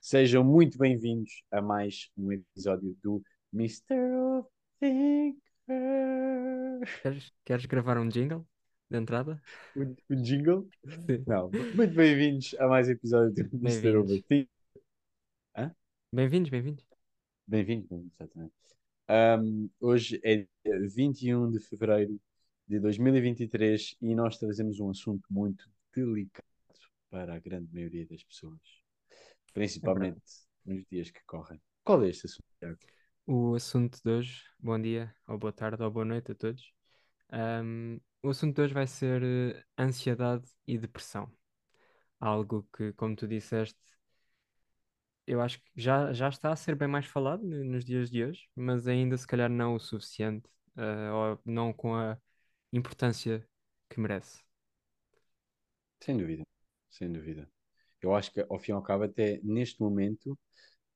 Sejam 0.00 0.44
muito 0.44 0.78
bem-vindos 0.78 1.42
a 1.50 1.60
mais 1.60 2.10
um 2.16 2.32
episódio 2.32 2.96
do 3.02 3.22
Mr. 3.52 4.44
Thinker. 4.80 5.36
Queres, 7.02 7.32
queres 7.44 7.66
gravar 7.66 7.98
um 7.98 8.08
jingle 8.08 8.46
de 8.90 8.96
entrada? 8.96 9.42
O, 9.76 9.82
o 10.12 10.16
jingle? 10.16 10.68
Sim. 10.88 11.24
Não. 11.26 11.50
Muito 11.74 11.94
bem-vindos 11.94 12.54
a 12.58 12.66
mais 12.68 12.88
um 12.88 12.92
episódio 12.92 13.32
do 13.32 13.56
Mr. 13.56 13.96
Overthinker. 13.96 14.48
Bem-vindos, 16.10 16.48
bem-vindos. 16.48 16.86
Bem-vindos, 17.46 17.86
bem-vindos, 17.86 18.14
exatamente. 18.18 18.54
Ahm, 19.08 19.68
hoje 19.78 20.18
é 20.24 20.46
dia 20.64 20.88
21 20.88 21.50
de 21.50 21.60
fevereiro 21.60 22.18
de 22.66 22.80
2023 22.80 23.96
e 24.00 24.14
nós 24.14 24.38
trazemos 24.38 24.80
um 24.80 24.88
assunto 24.88 25.26
muito 25.30 25.70
delicado 25.94 26.46
para 27.10 27.34
a 27.34 27.38
grande 27.38 27.70
maioria 27.74 28.06
das 28.06 28.22
pessoas, 28.22 28.58
principalmente 29.58 30.22
nos 30.64 30.84
dias 30.90 31.10
que 31.10 31.20
correm. 31.26 31.60
Qual 31.84 32.02
é 32.04 32.08
este 32.10 32.26
assunto, 32.26 32.46
Tiago? 32.58 32.78
O 33.26 33.54
assunto 33.54 34.00
de 34.04 34.10
hoje, 34.10 34.42
bom 34.58 34.80
dia, 34.80 35.14
ou 35.28 35.38
boa 35.38 35.52
tarde, 35.52 35.82
ou 35.82 35.90
boa 35.90 36.04
noite 36.04 36.32
a 36.32 36.34
todos. 36.34 36.72
Ahm, 37.30 37.98
o 38.22 38.30
assunto 38.30 38.56
de 38.56 38.62
hoje 38.62 38.74
vai 38.74 38.86
ser 38.86 39.22
eh, 39.24 39.64
ansiedade 39.78 40.48
e 40.66 40.78
depressão. 40.78 41.32
Algo 42.20 42.68
que, 42.76 42.92
como 42.94 43.16
tu 43.16 43.28
disseste, 43.28 43.78
eu 45.26 45.40
acho 45.40 45.58
que 45.60 45.70
já, 45.76 46.12
já 46.12 46.28
está 46.28 46.52
a 46.52 46.56
ser 46.56 46.74
bem 46.74 46.88
mais 46.88 47.06
falado 47.06 47.42
no- 47.44 47.64
nos 47.64 47.84
dias 47.84 48.10
de 48.10 48.24
hoje, 48.24 48.48
mas 48.54 48.86
ainda 48.88 49.16
se 49.16 49.26
calhar 49.26 49.50
não 49.50 49.74
o 49.74 49.80
suficiente, 49.80 50.48
eh, 50.76 51.10
ou 51.10 51.40
não 51.44 51.72
com 51.72 51.94
a 51.94 52.18
importância 52.72 53.46
que 53.90 54.00
merece. 54.00 54.42
Sem 56.00 56.16
dúvida, 56.18 56.42
sem 56.90 57.12
dúvida. 57.12 57.48
Eu 58.02 58.14
acho 58.14 58.32
que, 58.32 58.44
ao 58.48 58.58
fim 58.58 58.72
e 58.72 58.74
ao 58.74 58.82
cabo, 58.82 59.04
até 59.04 59.40
neste 59.42 59.80
momento, 59.80 60.38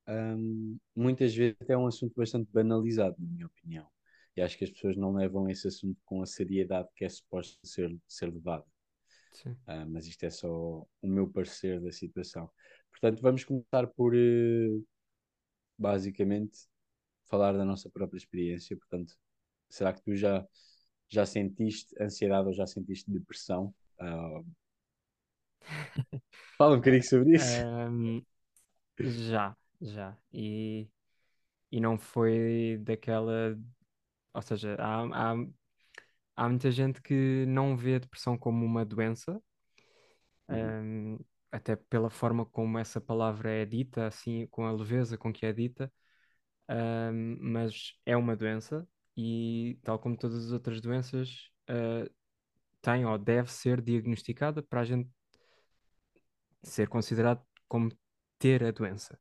ahm, 0.07 0.77
muitas 0.97 1.35
vezes 1.35 1.57
até 1.61 1.75
é 1.75 1.79
um 1.79 1.87
assunto 1.87 2.15
bastante 2.17 2.51
banalizado, 2.53 3.17
na 3.21 3.29
minha 3.29 3.47
opinião. 3.47 3.89
E 4.37 4.43
acho 4.43 4.59
que 4.59 4.65
as 4.65 4.71
pessoas 4.71 4.97
não 4.97 5.15
levam 5.15 5.49
esse 5.51 5.69
assunto 5.69 6.01
com 6.07 6.23
a 6.23 6.27
seriedade 6.27 6.89
que 6.97 7.05
é 7.05 7.09
suposto 7.09 7.59
ser, 7.67 7.97
ser 8.09 8.33
levado. 8.33 8.65
Sim. 9.31 9.57
Ah, 9.67 9.87
mas 9.87 10.07
isto 10.07 10.25
é 10.25 10.31
só 10.31 10.49
o 10.51 11.07
meu 11.09 11.29
parecer 11.29 11.81
da 11.81 11.93
situação. 11.93 12.51
Portanto, 12.91 13.23
vamos 13.23 13.45
começar 13.45 13.87
por, 13.89 14.15
eh, 14.17 14.81
basicamente, 15.79 16.69
falar 17.25 17.53
da 17.53 17.65
nossa 17.65 17.91
própria 17.91 18.19
experiência. 18.19 18.77
Portanto, 18.77 19.15
será 19.69 19.93
que 19.93 20.03
tu 20.03 20.15
já, 20.17 20.47
já 21.09 21.27
sentiste 21.27 21.95
ansiedade 22.01 22.49
ou 22.49 22.55
já 22.55 22.67
sentiste 22.67 23.11
depressão? 23.11 23.75
Ah, 23.99 24.43
fala 26.59 26.75
um 26.75 26.77
bocadinho 26.79 27.03
sobre 27.05 27.35
isso. 27.37 27.67
Já, 29.01 29.57
já. 29.81 30.17
E, 30.33 30.89
e 31.73 31.81
não 31.81 31.99
foi 31.99 32.79
daquela. 32.83 33.59
Ou 34.35 34.43
seja, 34.43 34.77
há, 34.79 35.33
há, 35.33 35.37
há 36.37 36.49
muita 36.49 36.71
gente 36.71 37.01
que 37.03 37.45
não 37.47 37.77
vê 37.77 37.97
a 37.97 37.99
depressão 37.99 38.37
como 38.39 38.65
uma 38.65 38.85
doença, 38.85 39.41
Uhum, 40.49 40.77
ahm, 40.79 41.19
até 41.51 41.77
pela 41.77 42.11
forma 42.11 42.47
como 42.47 42.79
essa 42.79 43.01
palavra 43.01 43.51
é 43.51 43.65
dita, 43.67 44.07
assim, 44.07 44.47
com 44.51 44.67
a 44.67 44.73
leveza 44.73 45.19
com 45.19 45.33
que 45.33 45.47
é 45.47 45.53
dita, 45.53 45.93
ahm, 46.69 47.39
mas 47.41 47.95
é 48.07 48.17
uma 48.17 48.37
doença 48.37 48.89
e, 49.17 49.79
tal 49.85 49.99
como 49.99 50.17
todas 50.17 50.47
as 50.47 50.53
outras 50.53 50.81
doenças, 50.81 51.51
ah, 51.69 52.09
tem 52.83 53.05
ou 53.07 53.19
deve 53.19 53.51
ser 53.53 53.81
diagnosticada 53.81 54.63
para 54.63 54.81
a 54.81 54.85
gente 54.85 55.09
ser 56.63 56.89
considerado 56.89 57.45
como 57.69 57.91
ter 58.39 58.65
a 58.65 58.71
doença. 58.71 59.19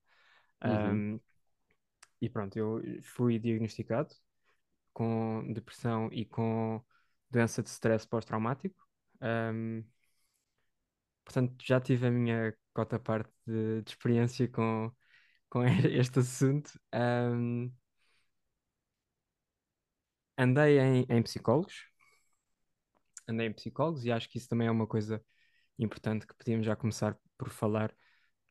uhum, 0.66 1.04
Ahm, 1.04 1.20
e 2.22 2.30
pronto, 2.30 2.56
eu 2.58 2.82
fui 3.04 3.40
diagnosticado 3.40 4.14
com 4.94 5.52
depressão 5.54 6.10
e 6.14 6.26
com 6.26 6.84
doença 7.32 7.64
de 7.64 7.70
stress 7.70 8.08
pós-traumático. 8.08 8.78
Ahm, 9.22 9.84
portanto, 11.24 11.56
já 11.64 11.80
tive 11.80 12.08
a 12.08 12.12
minha 12.12 12.56
cota 12.74 13.00
parte 13.00 13.32
de, 13.46 13.82
de 13.84 13.92
experiência 13.92 14.48
com, 14.48 14.92
com 15.50 15.64
este 15.88 16.20
assunto. 16.20 16.72
Ahm, 16.94 17.72
andei 20.38 20.78
em, 20.80 21.06
em 21.10 21.22
psicólogos, 21.24 21.86
andei 23.28 23.48
em 23.48 23.54
psicólogos 23.54 24.06
e 24.06 24.12
acho 24.12 24.30
que 24.30 24.38
isso 24.38 24.50
também 24.50 24.68
é 24.68 24.72
uma 24.72 24.88
coisa 24.88 25.24
importante 25.80 26.28
que 26.28 26.36
podíamos 26.36 26.66
já 26.66 26.76
começar 26.76 27.18
por 27.42 27.50
falar. 27.50 27.96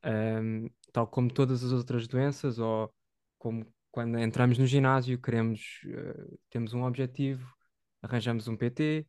Ahm, 0.03 0.69
tal 0.93 1.07
como 1.07 1.33
todas 1.33 1.63
as 1.65 1.73
outras 1.73 2.09
doenças, 2.09 2.59
ou 2.59 2.93
como 3.39 3.67
quando 3.93 4.19
entramos 4.19 4.59
no 4.59 4.67
ginásio, 4.67 5.21
queremos, 5.21 5.81
eh, 5.87 6.39
temos 6.51 6.75
um 6.75 6.85
objetivo, 6.85 7.55
arranjamos 8.03 8.49
um 8.49 8.57
PT, 8.57 9.07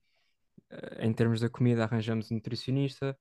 eh, 0.72 1.08
em 1.08 1.14
termos 1.14 1.42
da 1.42 1.50
comida, 1.50 1.84
arranjamos 1.86 2.32
um 2.32 2.36
nutricionista, 2.36 3.18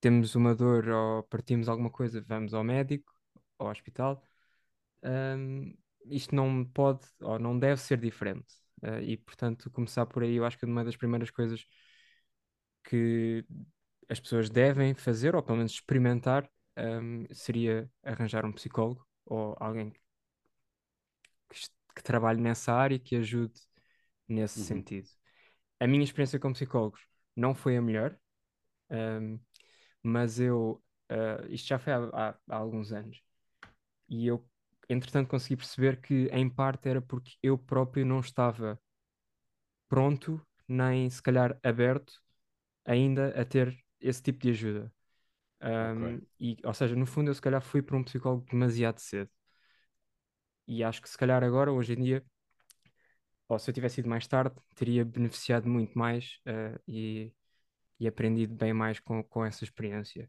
temos 0.00 0.34
uma 0.34 0.54
dor 0.54 0.88
ou 0.88 1.22
partimos 1.24 1.68
alguma 1.68 1.90
coisa, 1.90 2.22
vamos 2.22 2.54
ao 2.54 2.64
médico, 2.64 3.12
ao 3.58 3.68
hospital. 3.70 4.22
Ahm, 5.02 5.74
isto 6.06 6.34
não 6.34 6.64
pode 6.64 7.06
ou 7.20 7.38
não 7.38 7.58
deve 7.58 7.80
ser 7.80 7.98
diferente. 8.00 8.54
Eh, 8.82 9.02
e, 9.04 9.16
portanto, 9.18 9.70
começar 9.70 10.06
por 10.06 10.22
aí, 10.22 10.36
eu 10.36 10.44
acho 10.44 10.58
que 10.58 10.64
é 10.64 10.68
uma 10.68 10.84
das 10.84 10.96
primeiras 10.96 11.30
coisas 11.30 11.66
que 12.84 13.44
as 14.08 14.20
pessoas 14.20 14.50
devem 14.50 14.94
fazer, 14.94 15.34
ou 15.34 15.42
pelo 15.42 15.58
menos 15.58 15.72
experimentar, 15.72 16.48
ahm, 16.76 17.24
seria 17.32 17.90
arranjar 18.04 18.44
um 18.44 18.52
psicólogo 18.52 19.06
ou 19.26 19.56
alguém 19.60 19.92
que, 21.48 21.58
que 21.94 22.02
trabalhe 22.02 22.40
nessa 22.40 22.72
área 22.72 22.96
e 22.96 22.98
que 22.98 23.16
ajude 23.16 23.60
nesse 24.28 24.56
uhum. 24.56 24.66
sentido. 24.66 25.08
A 25.80 25.86
minha 25.86 26.04
experiência 26.04 26.38
com 26.38 26.52
psicólogos 26.52 27.02
não 27.36 27.54
foi 27.54 27.76
a 27.76 27.82
melhor, 27.82 28.18
ahm, 28.90 29.38
mas 30.02 30.40
eu, 30.40 30.82
ah, 31.10 31.44
isto 31.50 31.68
já 31.68 31.78
foi 31.78 31.92
há, 31.94 31.98
há- 32.12 32.38
há 32.50 32.56
alguns 32.56 32.92
anos, 32.92 33.22
e 34.08 34.26
eu, 34.28 34.46
entretanto, 34.88 35.28
consegui 35.30 35.56
perceber 35.56 36.00
que, 36.00 36.28
em 36.32 36.48
parte, 36.50 36.88
era 36.88 37.02
porque 37.02 37.36
eu 37.42 37.58
próprio 37.58 38.06
não 38.06 38.20
estava 38.20 38.80
pronto, 39.88 40.40
nem 40.68 41.08
se 41.10 41.22
calhar 41.22 41.58
aberto 41.62 42.20
ainda 42.84 43.30
a 43.40 43.44
ter 43.46 43.76
esse 44.00 44.22
tipo 44.22 44.38
de 44.38 44.50
ajuda. 44.50 44.92
Um, 45.62 46.20
e, 46.38 46.56
ou 46.64 46.74
seja, 46.74 46.94
no 46.94 47.06
fundo, 47.06 47.30
eu 47.30 47.34
se 47.34 47.40
calhar 47.40 47.62
fui 47.62 47.82
para 47.82 47.96
um 47.96 48.04
psicólogo 48.04 48.46
demasiado 48.50 48.98
cedo. 48.98 49.30
E 50.66 50.82
acho 50.82 51.00
que 51.00 51.08
se 51.08 51.16
calhar 51.16 51.42
agora, 51.42 51.72
hoje 51.72 51.94
em 51.94 52.02
dia, 52.02 52.24
ou 53.48 53.58
se 53.58 53.70
eu 53.70 53.74
tivesse 53.74 54.00
ido 54.00 54.08
mais 54.08 54.26
tarde, 54.26 54.54
teria 54.74 55.04
beneficiado 55.04 55.68
muito 55.68 55.96
mais 55.96 56.38
uh, 56.46 56.80
e, 56.86 57.32
e 58.00 58.08
aprendido 58.08 58.54
bem 58.54 58.72
mais 58.72 58.98
com, 59.00 59.22
com 59.22 59.44
essa 59.44 59.64
experiência. 59.64 60.28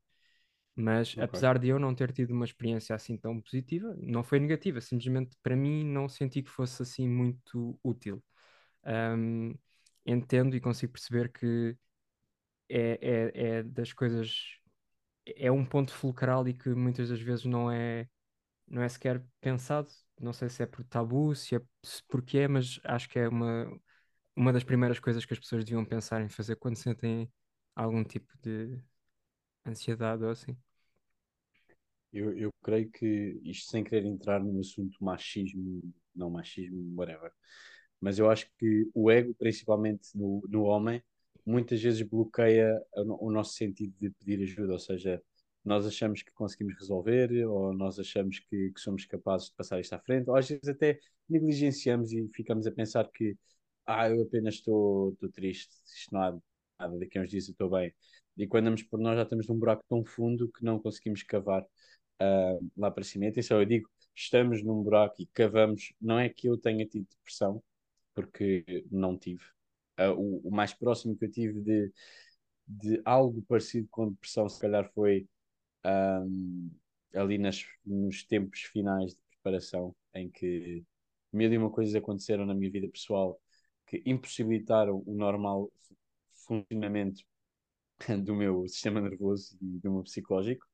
Mas 0.76 1.14
ok, 1.14 1.24
apesar 1.24 1.58
de 1.58 1.68
eu 1.70 1.80
não 1.80 1.96
ter 1.96 2.12
tido 2.12 2.32
uma 2.32 2.46
experiência 2.46 2.96
assim 2.96 3.18
tão 3.18 3.42
positiva, 3.42 3.96
não 4.00 4.24
foi 4.24 4.40
negativa, 4.40 4.80
simplesmente 4.80 5.36
para 5.42 5.56
mim 5.56 5.84
não 5.84 6.08
senti 6.08 6.44
que 6.44 6.52
fosse 6.52 6.84
assim 6.84 7.08
muito 7.08 7.80
útil. 7.84 8.24
Um, 8.86 9.56
entendo 10.06 10.56
e 10.56 10.62
consigo 10.62 10.94
perceber 10.94 11.32
que 11.32 11.76
é, 12.70 13.00
é, 13.34 13.48
é 13.60 13.64
das 13.64 13.94
coisas, 13.94 14.60
é 15.26 15.52
um 15.52 15.66
ponto 15.66 15.94
fulcral 15.94 16.48
e 16.48 16.54
que 16.54 16.70
muitas 16.70 17.10
das 17.10 17.22
vezes 17.22 17.46
não 17.46 17.72
é 17.72 18.08
não 18.68 18.82
é 18.84 18.90
sequer 18.90 19.24
pensado. 19.42 19.90
Não 20.22 20.34
sei 20.34 20.50
se 20.50 20.64
é 20.64 20.66
por 20.68 20.84
tabu, 20.86 21.36
se 21.36 21.56
é 21.58 21.62
se 21.84 22.04
porque 22.08 22.40
é, 22.40 22.48
mas 22.48 22.80
acho 22.86 23.10
que 23.10 23.20
é 23.20 23.28
uma, 23.30 23.68
uma 24.36 24.54
das 24.54 24.64
primeiras 24.64 25.00
coisas 25.00 25.26
que 25.26 25.34
as 25.34 25.40
pessoas 25.40 25.66
deviam 25.66 25.86
pensar 25.86 26.22
em 26.24 26.30
fazer 26.30 26.56
quando 26.58 26.78
sentem 26.78 27.32
algum 27.76 28.04
tipo 28.04 28.34
de 28.42 28.80
ansiedade 29.66 30.24
ou 30.24 30.32
assim. 30.32 30.58
Eu, 32.12 32.36
eu 32.38 32.52
creio 32.64 32.90
que 32.90 33.40
isto 33.44 33.70
sem 33.70 33.84
querer 33.84 34.06
entrar 34.06 34.40
num 34.40 34.60
assunto 34.60 34.98
machismo, 35.04 35.82
não 36.16 36.30
machismo, 36.30 36.96
whatever, 36.96 37.32
mas 38.00 38.18
eu 38.20 38.30
acho 38.30 38.50
que 38.58 38.90
o 38.94 39.12
ego, 39.12 39.36
principalmente 39.36 40.10
no, 40.16 40.42
no 40.50 40.64
homem, 40.64 41.04
muitas 41.48 41.82
vezes 41.82 42.02
bloqueia 42.04 42.82
o, 42.96 43.04
no- 43.06 43.18
o 43.24 43.32
nosso 43.32 43.54
sentido 43.56 43.94
de 44.00 44.12
pedir 44.12 44.44
ajuda, 44.44 44.74
ou 44.74 44.80
seja, 44.80 45.22
nós 45.66 45.86
achamos 45.86 46.24
que 46.24 46.32
conseguimos 46.34 46.76
resolver, 46.80 47.46
ou 47.48 47.74
nós 47.74 48.00
achamos 48.00 48.40
que, 48.40 48.72
que 48.72 48.80
somos 48.82 49.06
capazes 49.06 49.50
de 49.50 49.56
passar 49.56 49.80
isto 49.80 49.94
à 49.94 50.00
frente, 50.00 50.30
ou 50.30 50.36
às 50.36 50.48
vezes 50.50 50.68
até 50.70 51.00
negligenciamos 51.30 52.12
e 52.14 52.28
ficamos 52.36 52.68
a 52.68 52.72
pensar 52.72 53.10
que, 53.12 53.38
ah, 53.86 54.10
eu 54.10 54.24
apenas 54.24 54.56
estou 54.56 55.16
triste, 55.34 55.74
isto 55.96 56.14
não 56.14 56.22
há 56.22 56.40
nada, 56.80 57.00
daqui 57.00 57.18
a 57.18 57.22
uns 57.22 57.30
dias 57.30 57.48
eu 57.48 57.52
estou 57.54 57.70
bem. 57.70 57.94
E 58.38 58.48
quando 58.48 58.66
damos 58.66 58.84
por 58.84 59.00
nós 59.00 59.16
já 59.18 59.24
estamos 59.24 59.48
num 59.48 59.58
buraco 59.58 59.84
tão 59.90 60.06
fundo 60.06 60.50
que 60.52 60.64
não 60.64 60.80
conseguimos 60.80 61.24
cavar 61.24 61.66
ah, 62.20 62.58
lá 62.78 62.92
para 62.92 63.04
cima. 63.04 63.26
E 63.28 63.34
eu 63.52 63.66
digo, 63.66 63.90
estamos 64.16 64.64
num 64.64 64.82
buraco 64.84 65.16
e 65.22 65.28
cavamos, 65.28 65.94
não 66.02 66.20
é 66.20 66.30
que 66.30 66.48
eu 66.50 66.58
tenha 66.58 66.86
tido 66.86 67.08
depressão, 67.10 67.64
porque 68.16 68.86
não 68.92 69.18
tive. 69.18 69.44
Ah, 69.98 70.12
o, 70.14 70.40
o 70.48 70.52
mais 70.52 70.74
próximo 70.74 71.18
que 71.18 71.26
eu 71.26 71.32
tive 71.32 71.62
de, 71.62 71.92
de 72.68 73.02
algo 73.06 73.42
parecido 73.44 73.88
com 73.90 74.10
depressão, 74.10 74.48
se 74.50 74.60
calhar 74.60 74.92
foi, 74.94 75.28
ah, 75.84 76.24
ali 77.16 77.38
nas, 77.38 77.66
nos 77.86 78.24
tempos 78.24 78.62
finais 78.62 79.14
de 79.14 79.20
preparação, 79.32 79.96
em 80.14 80.30
que 80.30 80.84
mil 81.34 81.52
e 81.52 81.58
uma 81.58 81.72
coisas 81.72 81.96
aconteceram 81.96 82.46
na 82.46 82.54
minha 82.54 82.72
vida 82.72 82.88
pessoal 82.90 83.40
que 83.88 84.02
impossibilitaram 84.06 85.04
o 85.06 85.16
normal 85.16 85.72
funcionamento 86.46 87.24
do 88.24 88.36
meu 88.36 88.68
sistema 88.68 89.02
nervoso 89.02 89.58
e 89.62 89.80
do 89.80 89.92
meu 89.92 90.04
psicológico, 90.04 90.66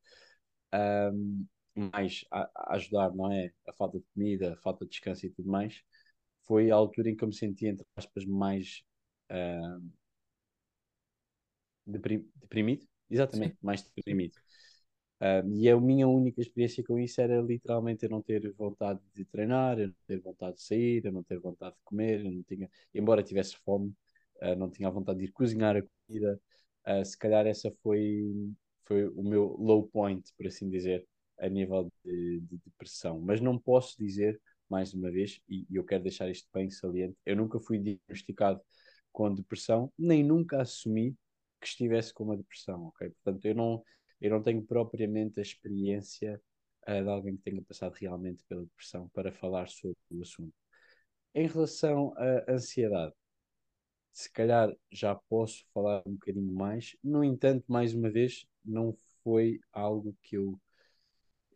um, 0.73 1.45
mais 1.75 2.25
a, 2.31 2.49
a, 2.55 2.75
ajudar, 2.75 3.13
não 3.15 3.31
é? 3.31 3.51
A 3.67 3.73
falta 3.73 3.99
de 3.99 4.05
comida, 4.13 4.53
a 4.53 4.57
falta 4.57 4.85
de 4.85 4.91
descanso 4.91 5.25
e 5.25 5.29
tudo 5.29 5.49
mais, 5.49 5.81
foi 6.45 6.71
a 6.71 6.75
altura 6.75 7.09
em 7.09 7.15
que 7.15 7.23
eu 7.23 7.27
me 7.27 7.35
senti, 7.35 7.67
entre 7.67 7.85
aspas, 7.95 8.25
mais 8.25 8.83
uh, 9.33 9.81
deprimido. 11.85 12.85
Exatamente, 13.09 13.53
Sim. 13.53 13.59
mais 13.61 13.83
deprimido. 13.83 14.33
Uh, 15.21 15.47
e 15.53 15.69
a 15.69 15.79
minha 15.79 16.07
única 16.07 16.41
experiência 16.41 16.83
com 16.83 16.99
isso 16.99 17.21
era 17.21 17.39
literalmente 17.41 18.03
eu 18.03 18.09
não 18.09 18.21
ter 18.21 18.51
vontade 18.53 18.99
de 19.13 19.23
treinar, 19.25 19.79
eu 19.79 19.87
não 19.87 19.95
ter 20.07 20.19
vontade 20.19 20.57
de 20.57 20.63
sair, 20.63 21.05
eu 21.05 21.11
não 21.11 21.23
ter 21.23 21.39
vontade 21.39 21.75
de 21.75 21.81
comer, 21.83 22.25
eu 22.25 22.31
não 22.31 22.43
tinha, 22.43 22.69
embora 22.93 23.23
tivesse 23.23 23.55
fome, 23.57 23.93
uh, 24.41 24.55
não 24.55 24.69
tinha 24.69 24.89
vontade 24.89 25.19
de 25.19 25.25
ir 25.25 25.31
cozinhar 25.31 25.77
a 25.77 25.83
comida. 26.07 26.39
Se 27.05 27.17
calhar 27.17 27.47
essa 27.47 27.71
foi, 27.81 28.51
foi 28.83 29.07
o 29.07 29.23
meu 29.23 29.55
low 29.57 29.87
point, 29.87 30.29
por 30.35 30.45
assim 30.45 30.69
dizer, 30.69 31.07
a 31.39 31.47
nível 31.47 31.89
de, 32.03 32.41
de 32.41 32.57
depressão. 32.57 33.21
Mas 33.21 33.39
não 33.39 33.57
posso 33.57 33.97
dizer, 33.97 34.37
mais 34.69 34.93
uma 34.93 35.09
vez, 35.09 35.39
e 35.47 35.65
eu 35.71 35.85
quero 35.85 36.03
deixar 36.03 36.29
isto 36.29 36.45
bem 36.53 36.69
saliente, 36.69 37.15
eu 37.25 37.37
nunca 37.37 37.57
fui 37.57 37.79
diagnosticado 37.79 38.59
com 39.13 39.33
depressão, 39.33 39.93
nem 39.97 40.23
nunca 40.23 40.61
assumi 40.61 41.15
que 41.61 41.67
estivesse 41.67 42.13
com 42.13 42.25
uma 42.25 42.35
depressão, 42.35 42.87
ok? 42.87 43.09
Portanto, 43.11 43.45
eu 43.45 43.55
não, 43.55 43.83
eu 44.19 44.31
não 44.31 44.43
tenho 44.43 44.61
propriamente 44.61 45.39
a 45.39 45.43
experiência 45.43 46.41
uh, 46.87 47.03
de 47.03 47.09
alguém 47.09 47.37
que 47.37 47.43
tenha 47.43 47.61
passado 47.61 47.93
realmente 47.93 48.43
pela 48.49 48.63
depressão 48.63 49.07
para 49.13 49.31
falar 49.31 49.69
sobre 49.69 49.97
o 50.11 50.21
assunto. 50.21 50.53
Em 51.33 51.47
relação 51.47 52.13
à 52.17 52.51
ansiedade, 52.51 53.13
se 54.11 54.31
calhar 54.31 54.75
já 54.91 55.15
posso 55.15 55.65
falar 55.73 56.03
um 56.05 56.13
bocadinho 56.13 56.51
mais. 56.53 56.95
No 57.03 57.23
entanto, 57.23 57.65
mais 57.67 57.93
uma 57.93 58.09
vez, 58.11 58.45
não 58.63 58.93
foi 59.23 59.59
algo 59.71 60.15
que 60.21 60.37
eu, 60.37 60.59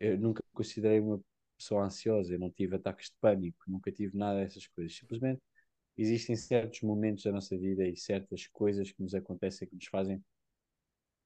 eu 0.00 0.18
nunca 0.18 0.42
considerei 0.52 1.00
uma 1.00 1.20
pessoa 1.56 1.84
ansiosa. 1.84 2.32
Eu 2.32 2.38
não 2.40 2.50
tive 2.50 2.76
ataques 2.76 3.10
de 3.10 3.16
pânico, 3.20 3.58
nunca 3.68 3.92
tive 3.92 4.16
nada 4.16 4.40
dessas 4.40 4.66
coisas. 4.66 4.96
Simplesmente 4.96 5.40
existem 5.98 6.36
certos 6.36 6.80
momentos 6.82 7.24
da 7.24 7.32
nossa 7.32 7.56
vida 7.58 7.86
e 7.86 7.96
certas 7.96 8.46
coisas 8.46 8.90
que 8.90 9.02
nos 9.02 9.14
acontecem 9.14 9.68
que 9.68 9.74
nos 9.74 9.86
fazem 9.86 10.22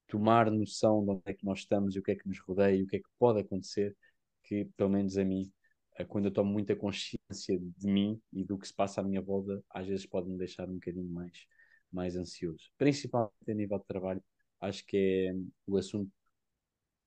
tomar 0.07 0.51
noção 0.51 1.05
de 1.05 1.11
onde 1.11 1.23
é 1.27 1.35
que 1.35 1.45
nós 1.45 1.61
estamos 1.61 1.95
e 1.95 1.99
o 1.99 2.03
que 2.03 2.13
é 2.13 2.17
que 2.17 2.29
nos 2.29 2.39
rodeia 2.41 2.77
e 2.77 2.83
o 2.83 2.87
que 2.87 2.97
é 2.97 2.99
que 3.01 3.09
pode 3.19 3.41
acontecer, 3.41 3.97
que 4.45 4.65
pelo 4.77 4.91
menos 4.91 5.17
a 5.17 5.25
mim 5.25 5.51
eh, 5.97 6.05
quando 6.05 6.27
eu 6.27 6.33
tomo 6.33 6.51
muita 6.53 6.75
consciência 6.77 7.59
de 7.59 7.87
mim 7.87 8.21
e 8.33 8.45
do 8.45 8.59
que 8.59 8.67
se 8.67 8.75
passa 8.75 9.01
à 9.01 9.05
minha 9.05 9.21
volta, 9.23 9.63
às 9.71 9.87
vezes 9.87 10.07
pode-me 10.07 10.39
deixar 10.39 10.69
um 10.69 10.75
bocadinho 10.75 11.09
mais, 11.11 11.47
mais 11.91 12.17
ansioso. 12.17 12.71
Principalmente 12.79 13.51
a 13.51 13.55
nível 13.55 13.79
de 13.79 13.87
trabalho, 13.87 14.23
acho 14.61 14.85
que 14.87 14.97
é 14.97 15.35
o 15.67 15.77
assunto 15.77 16.11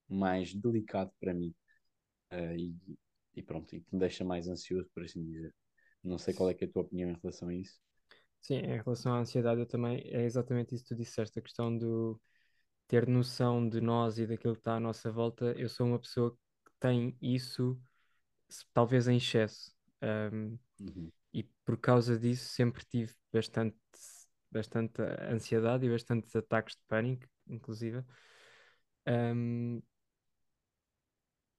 mais 0.07 0.53
delicado 0.53 1.11
para 1.19 1.33
mim 1.33 1.53
uh, 2.31 2.55
e, 2.55 2.75
e, 3.35 3.41
pronto, 3.43 3.75
e 3.75 3.81
que 3.81 3.93
me 3.93 3.99
deixa 3.99 4.23
mais 4.23 4.47
ansioso, 4.47 4.89
por 4.93 5.03
assim 5.03 5.23
dizer. 5.23 5.53
Não 6.05 6.17
sei 6.17 6.33
qual 6.33 6.49
é, 6.49 6.55
é 6.59 6.65
a 6.65 6.69
tua 6.69 6.83
opinião 6.83 7.09
em 7.09 7.17
relação 7.21 7.49
a 7.49 7.53
isso. 7.53 7.79
Sim, 8.41 8.57
em 8.57 8.77
relação 8.81 9.13
à 9.13 9.19
ansiedade, 9.19 9.59
eu 9.59 9.65
também 9.65 10.01
é 10.05 10.23
exatamente 10.23 10.75
isso 10.75 10.83
que 10.83 10.89
tu 10.89 10.95
disseste, 10.95 11.39
a 11.39 11.41
questão 11.41 11.75
do 11.75 12.21
ter 12.87 13.07
noção 13.07 13.67
de 13.67 13.81
nós 13.81 14.19
e 14.19 14.27
daquilo 14.27 14.53
que 14.53 14.59
está 14.59 14.75
à 14.75 14.79
nossa 14.79 15.11
volta. 15.11 15.53
Eu 15.57 15.67
sou 15.67 15.87
uma 15.87 15.99
pessoa 15.99 16.31
que 16.31 16.71
tem 16.79 17.17
isso 17.21 17.79
talvez 18.73 19.07
em 19.07 19.17
excesso. 19.17 19.73
Um, 20.01 20.57
uhum. 20.79 21.11
E 21.33 21.43
por 21.65 21.77
causa 21.77 22.17
disso 22.17 22.47
sempre 22.53 22.85
tive 22.85 23.13
bastante, 23.33 23.75
bastante 24.51 25.01
ansiedade 25.29 25.85
e 25.85 25.89
bastantes 25.89 26.35
ataques 26.35 26.75
de 26.75 26.81
pânico, 26.87 27.27
inclusive. 27.47 28.03
Um, 29.07 29.81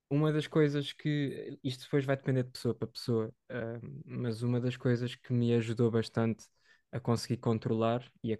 uma 0.09 0.33
das 0.33 0.47
coisas 0.47 0.93
que 0.93 1.59
isto 1.63 1.85
depois 1.85 2.05
vai 2.05 2.17
depender 2.17 2.45
de 2.45 2.51
pessoa 2.51 2.75
para 2.75 2.87
pessoa, 2.89 3.33
um, 3.51 4.03
mas 4.05 4.43
uma 4.43 4.61
das 4.61 4.77
coisas 4.77 5.15
que 5.15 5.33
me 5.33 5.53
ajudou 5.55 5.91
bastante 5.91 6.47
a 6.93 7.01
conseguir 7.01 7.39
controlar 7.39 8.11
e 8.23 8.35
a, 8.35 8.39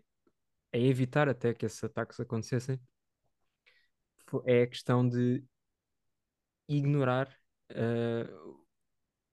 a 0.73 0.79
evitar 0.79 1.29
até 1.29 1.55
que 1.55 1.67
esses 1.67 1.83
ataques 1.83 2.21
acontecessem 2.21 2.81
é 4.45 4.63
a 4.63 4.67
questão 4.67 5.09
de 5.09 5.45
ignorar 6.69 7.29
uh, 7.73 8.67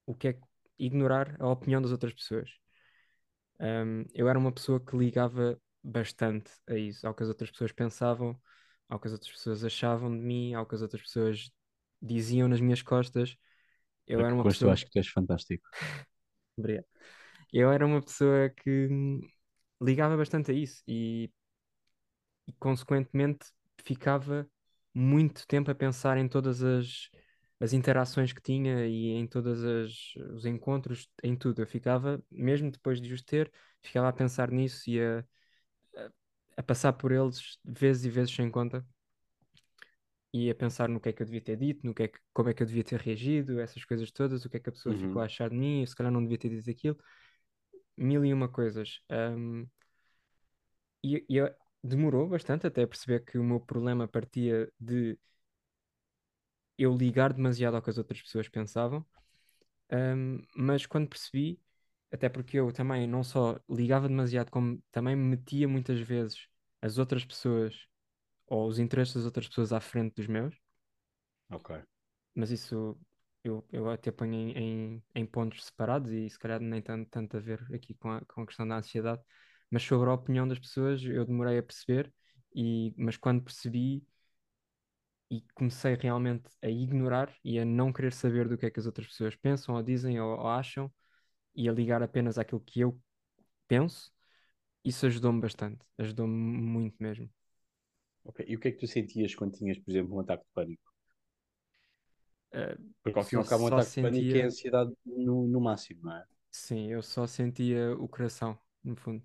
o 0.05 0.15
que 0.15 0.29
é 0.29 0.39
ignorar 0.77 1.35
a 1.39 1.49
opinião 1.49 1.81
das 1.81 1.91
outras 1.91 2.13
pessoas. 2.13 2.49
Um, 3.59 4.05
eu 4.13 4.27
era 4.27 4.37
uma 4.37 4.51
pessoa 4.51 4.79
que 4.79 4.95
ligava 4.97 5.59
bastante 5.83 6.51
a 6.67 6.75
isso, 6.75 7.05
ao 7.07 7.13
que 7.13 7.23
as 7.23 7.29
outras 7.29 7.51
pessoas 7.51 7.71
pensavam, 7.71 8.39
ao 8.89 8.99
que 8.99 9.07
as 9.07 9.13
outras 9.13 9.31
pessoas 9.31 9.63
achavam 9.63 10.11
de 10.11 10.23
mim, 10.23 10.53
ao 10.53 10.65
que 10.65 10.75
as 10.75 10.81
outras 10.81 11.01
pessoas 11.01 11.51
diziam 12.03 12.47
nas 12.47 12.61
minhas 12.61 12.81
costas. 12.81 13.37
Eu 14.07 14.21
era 14.25 14.35
uma 14.35 14.45
pessoa. 14.47 14.73
acho 14.73 14.85
que 14.85 14.91
tu 14.91 14.99
és 14.99 15.07
fantástico. 15.07 15.67
Obrigado. 16.57 16.85
Eu 17.53 17.71
era 17.71 17.85
uma 17.85 18.01
pessoa 18.01 18.49
que 18.49 18.89
ligava 19.81 20.17
bastante 20.17 20.51
a 20.51 20.53
isso 20.53 20.83
e, 20.87 21.31
e 22.47 22.53
consequentemente 22.53 23.47
ficava 23.83 24.47
muito 24.93 25.47
tempo 25.47 25.71
a 25.71 25.75
pensar 25.75 26.17
em 26.17 26.27
todas 26.27 26.61
as 26.63 27.09
as 27.59 27.71
interações 27.71 28.33
que 28.33 28.41
tinha 28.41 28.85
e 28.87 29.11
em 29.11 29.25
todos 29.25 29.61
os 30.33 30.45
encontros, 30.45 31.07
em 31.23 31.33
tudo. 31.33 31.61
Eu 31.61 31.67
ficava, 31.67 32.21
mesmo 32.29 32.69
depois 32.69 32.99
de 32.99 33.13
os 33.13 33.21
ter, 33.21 33.49
ficava 33.81 34.09
a 34.09 34.13
pensar 34.13 34.51
nisso 34.51 34.89
e 34.89 34.99
a, 35.01 35.19
a, 35.97 36.11
a 36.57 36.63
passar 36.63 36.93
por 36.93 37.11
eles 37.11 37.59
vezes 37.65 38.05
e 38.05 38.09
vezes 38.09 38.35
sem 38.35 38.49
conta. 38.51 38.85
E 40.33 40.49
a 40.49 40.55
pensar 40.55 40.89
no 40.89 40.99
que 40.99 41.09
é 41.09 41.13
que 41.13 41.21
eu 41.21 41.25
devia 41.25 41.41
ter 41.41 41.55
dito, 41.55 41.85
no 41.85 41.93
que 41.93 42.03
é 42.03 42.07
que, 42.07 42.19
como 42.33 42.49
é 42.49 42.53
que 42.53 42.63
eu 42.63 42.67
devia 42.67 42.83
ter 42.83 42.99
reagido, 42.99 43.59
essas 43.59 43.85
coisas 43.85 44.11
todas, 44.11 44.43
o 44.43 44.49
que 44.49 44.57
é 44.57 44.59
que 44.59 44.69
a 44.69 44.71
pessoa 44.71 44.95
uhum. 44.95 45.01
ficou 45.01 45.21
a 45.21 45.25
achar 45.25 45.49
de 45.49 45.55
mim, 45.55 45.85
se 45.85 45.95
calhar 45.95 46.11
não 46.11 46.21
devia 46.23 46.39
ter 46.39 46.49
dito 46.49 46.69
aquilo. 46.69 46.97
Mil 47.95 48.25
e 48.25 48.33
uma 48.33 48.49
coisas. 48.49 48.99
Um, 49.11 49.67
e, 51.03 51.23
e 51.29 51.53
demorou 51.83 52.27
bastante 52.27 52.65
até 52.65 52.85
perceber 52.85 53.23
que 53.25 53.37
o 53.37 53.43
meu 53.43 53.59
problema 53.59 54.07
partia 54.07 54.71
de 54.79 55.17
eu 56.77 56.95
ligar 56.95 57.33
demasiado 57.33 57.75
ao 57.75 57.81
que 57.81 57.89
as 57.89 57.97
outras 57.97 58.21
pessoas 58.21 58.49
pensavam, 58.49 59.05
um, 59.91 60.41
mas 60.55 60.85
quando 60.85 61.09
percebi, 61.09 61.59
até 62.11 62.29
porque 62.29 62.57
eu 62.57 62.71
também 62.71 63.07
não 63.07 63.23
só 63.23 63.59
ligava 63.69 64.07
demasiado, 64.07 64.49
como 64.49 64.81
também 64.91 65.15
metia 65.15 65.67
muitas 65.67 65.99
vezes 65.99 66.47
as 66.81 66.97
outras 66.97 67.23
pessoas 67.25 67.87
ou 68.47 68.67
os 68.67 68.79
interesses 68.79 69.15
das 69.15 69.25
outras 69.25 69.47
pessoas 69.47 69.73
à 69.73 69.79
frente 69.81 70.15
dos 70.15 70.27
meus. 70.27 70.55
Ok. 71.49 71.71
Mas 72.35 72.51
isso 72.51 72.97
eu, 73.43 73.65
eu 73.71 73.89
até 73.89 74.11
ponho 74.11 74.33
em, 74.33 74.51
em, 74.95 75.03
em 75.15 75.25
pontos 75.25 75.65
separados 75.65 76.11
e 76.11 76.29
se 76.29 76.39
calhar 76.39 76.59
nem 76.59 76.81
tanto, 76.81 77.09
tanto 77.09 77.37
a 77.37 77.39
ver 77.39 77.61
aqui 77.73 77.93
com 77.95 78.11
a, 78.11 78.21
com 78.25 78.41
a 78.41 78.45
questão 78.47 78.67
da 78.67 78.77
ansiedade. 78.77 79.21
Mas 79.69 79.83
sobre 79.83 80.09
a 80.09 80.13
opinião 80.13 80.47
das 80.47 80.59
pessoas 80.59 81.03
eu 81.03 81.25
demorei 81.25 81.57
a 81.57 81.63
perceber, 81.63 82.13
e, 82.55 82.93
mas 82.97 83.17
quando 83.17 83.43
percebi 83.43 84.03
e 85.29 85.41
comecei 85.55 85.95
realmente 85.95 86.49
a 86.61 86.69
ignorar 86.69 87.33
e 87.43 87.59
a 87.59 87.65
não 87.65 87.91
querer 87.91 88.13
saber 88.13 88.47
do 88.47 88.57
que 88.57 88.65
é 88.65 88.71
que 88.71 88.79
as 88.79 88.85
outras 88.85 89.07
pessoas 89.07 89.35
pensam 89.35 89.75
ou 89.75 89.83
dizem 89.83 90.19
ou, 90.19 90.37
ou 90.39 90.47
acham 90.47 90.91
e 91.55 91.69
a 91.69 91.73
ligar 91.73 92.03
apenas 92.03 92.37
àquilo 92.37 92.61
que 92.61 92.81
eu 92.81 92.99
penso, 93.67 94.11
isso 94.85 95.05
ajudou-me 95.07 95.41
bastante, 95.41 95.85
ajudou-me 95.99 96.33
muito 96.35 96.97
mesmo. 97.01 97.29
Ok, 98.23 98.45
e 98.47 98.55
o 98.55 98.59
que 98.59 98.69
é 98.69 98.71
que 98.71 98.79
tu 98.79 98.87
sentias 98.87 99.35
quando 99.35 99.53
tinhas, 99.53 99.77
por 99.77 99.91
exemplo, 99.91 100.15
um 100.15 100.19
ataque 100.19 100.43
de 100.43 100.49
pânico? 100.53 100.93
Uh, 102.53 102.93
Porque 103.03 103.19
ao 103.19 103.25
fim 103.25 103.35
e 103.35 103.39
ao 103.39 103.45
cabo 103.45 103.63
um 103.63 103.67
ataque 103.67 103.89
sentia... 103.89 104.09
de 104.09 104.15
pânico 104.15 104.37
é 104.37 104.41
ansiedade 104.43 104.93
no, 105.05 105.47
no 105.47 105.59
máximo, 105.59 106.01
não 106.03 106.15
é? 106.15 106.25
Sim, 106.51 106.91
eu 106.91 107.01
só 107.01 107.25
sentia 107.25 107.95
o 107.97 108.07
coração, 108.07 108.57
no 108.83 108.95
fundo, 108.95 109.23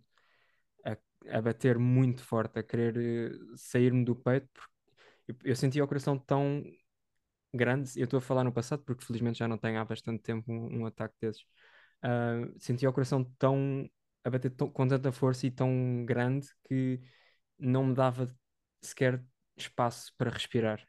a, 0.85 0.97
a 1.37 1.43
bater 1.43 1.79
muito 1.79 2.23
forte, 2.25 2.59
a 2.59 2.63
querer 2.63 2.97
eh, 2.97 3.39
sair-me 3.55 4.05
do 4.05 4.17
peito, 4.17 4.49
porque 4.53 4.73
eu, 5.29 5.51
eu 5.51 5.57
sentia 5.57 5.85
o 5.85 5.89
coração 5.89 6.19
tão 6.19 6.65
grande, 7.53 7.91
eu 7.97 8.05
estou 8.05 8.19
a 8.19 8.21
falar 8.21 8.45
no 8.45 8.53
passado 8.53 8.83
porque 8.83 9.05
felizmente 9.05 9.39
já 9.39 9.49
não 9.49 9.59
tenho 9.59 9.79
há 9.79 9.85
bastante 9.85 10.23
tempo 10.23 10.51
um, 10.51 10.81
um 10.81 10.87
ataque 10.87 11.15
desses. 11.21 11.43
Uh, 12.03 12.55
sentia 12.59 12.89
o 12.89 12.93
coração 12.93 13.25
tão 13.39 13.89
a 14.25 14.31
bater 14.31 14.51
tão, 14.51 14.71
com 14.71 14.87
tanta 14.87 15.13
força 15.13 15.47
e 15.47 15.51
tão 15.51 16.05
grande 16.05 16.49
que 16.69 17.01
não 17.59 17.87
me 17.87 17.95
dava 17.95 18.35
sequer 18.81 19.23
espaço 19.57 20.13
para 20.17 20.31
respirar. 20.31 20.87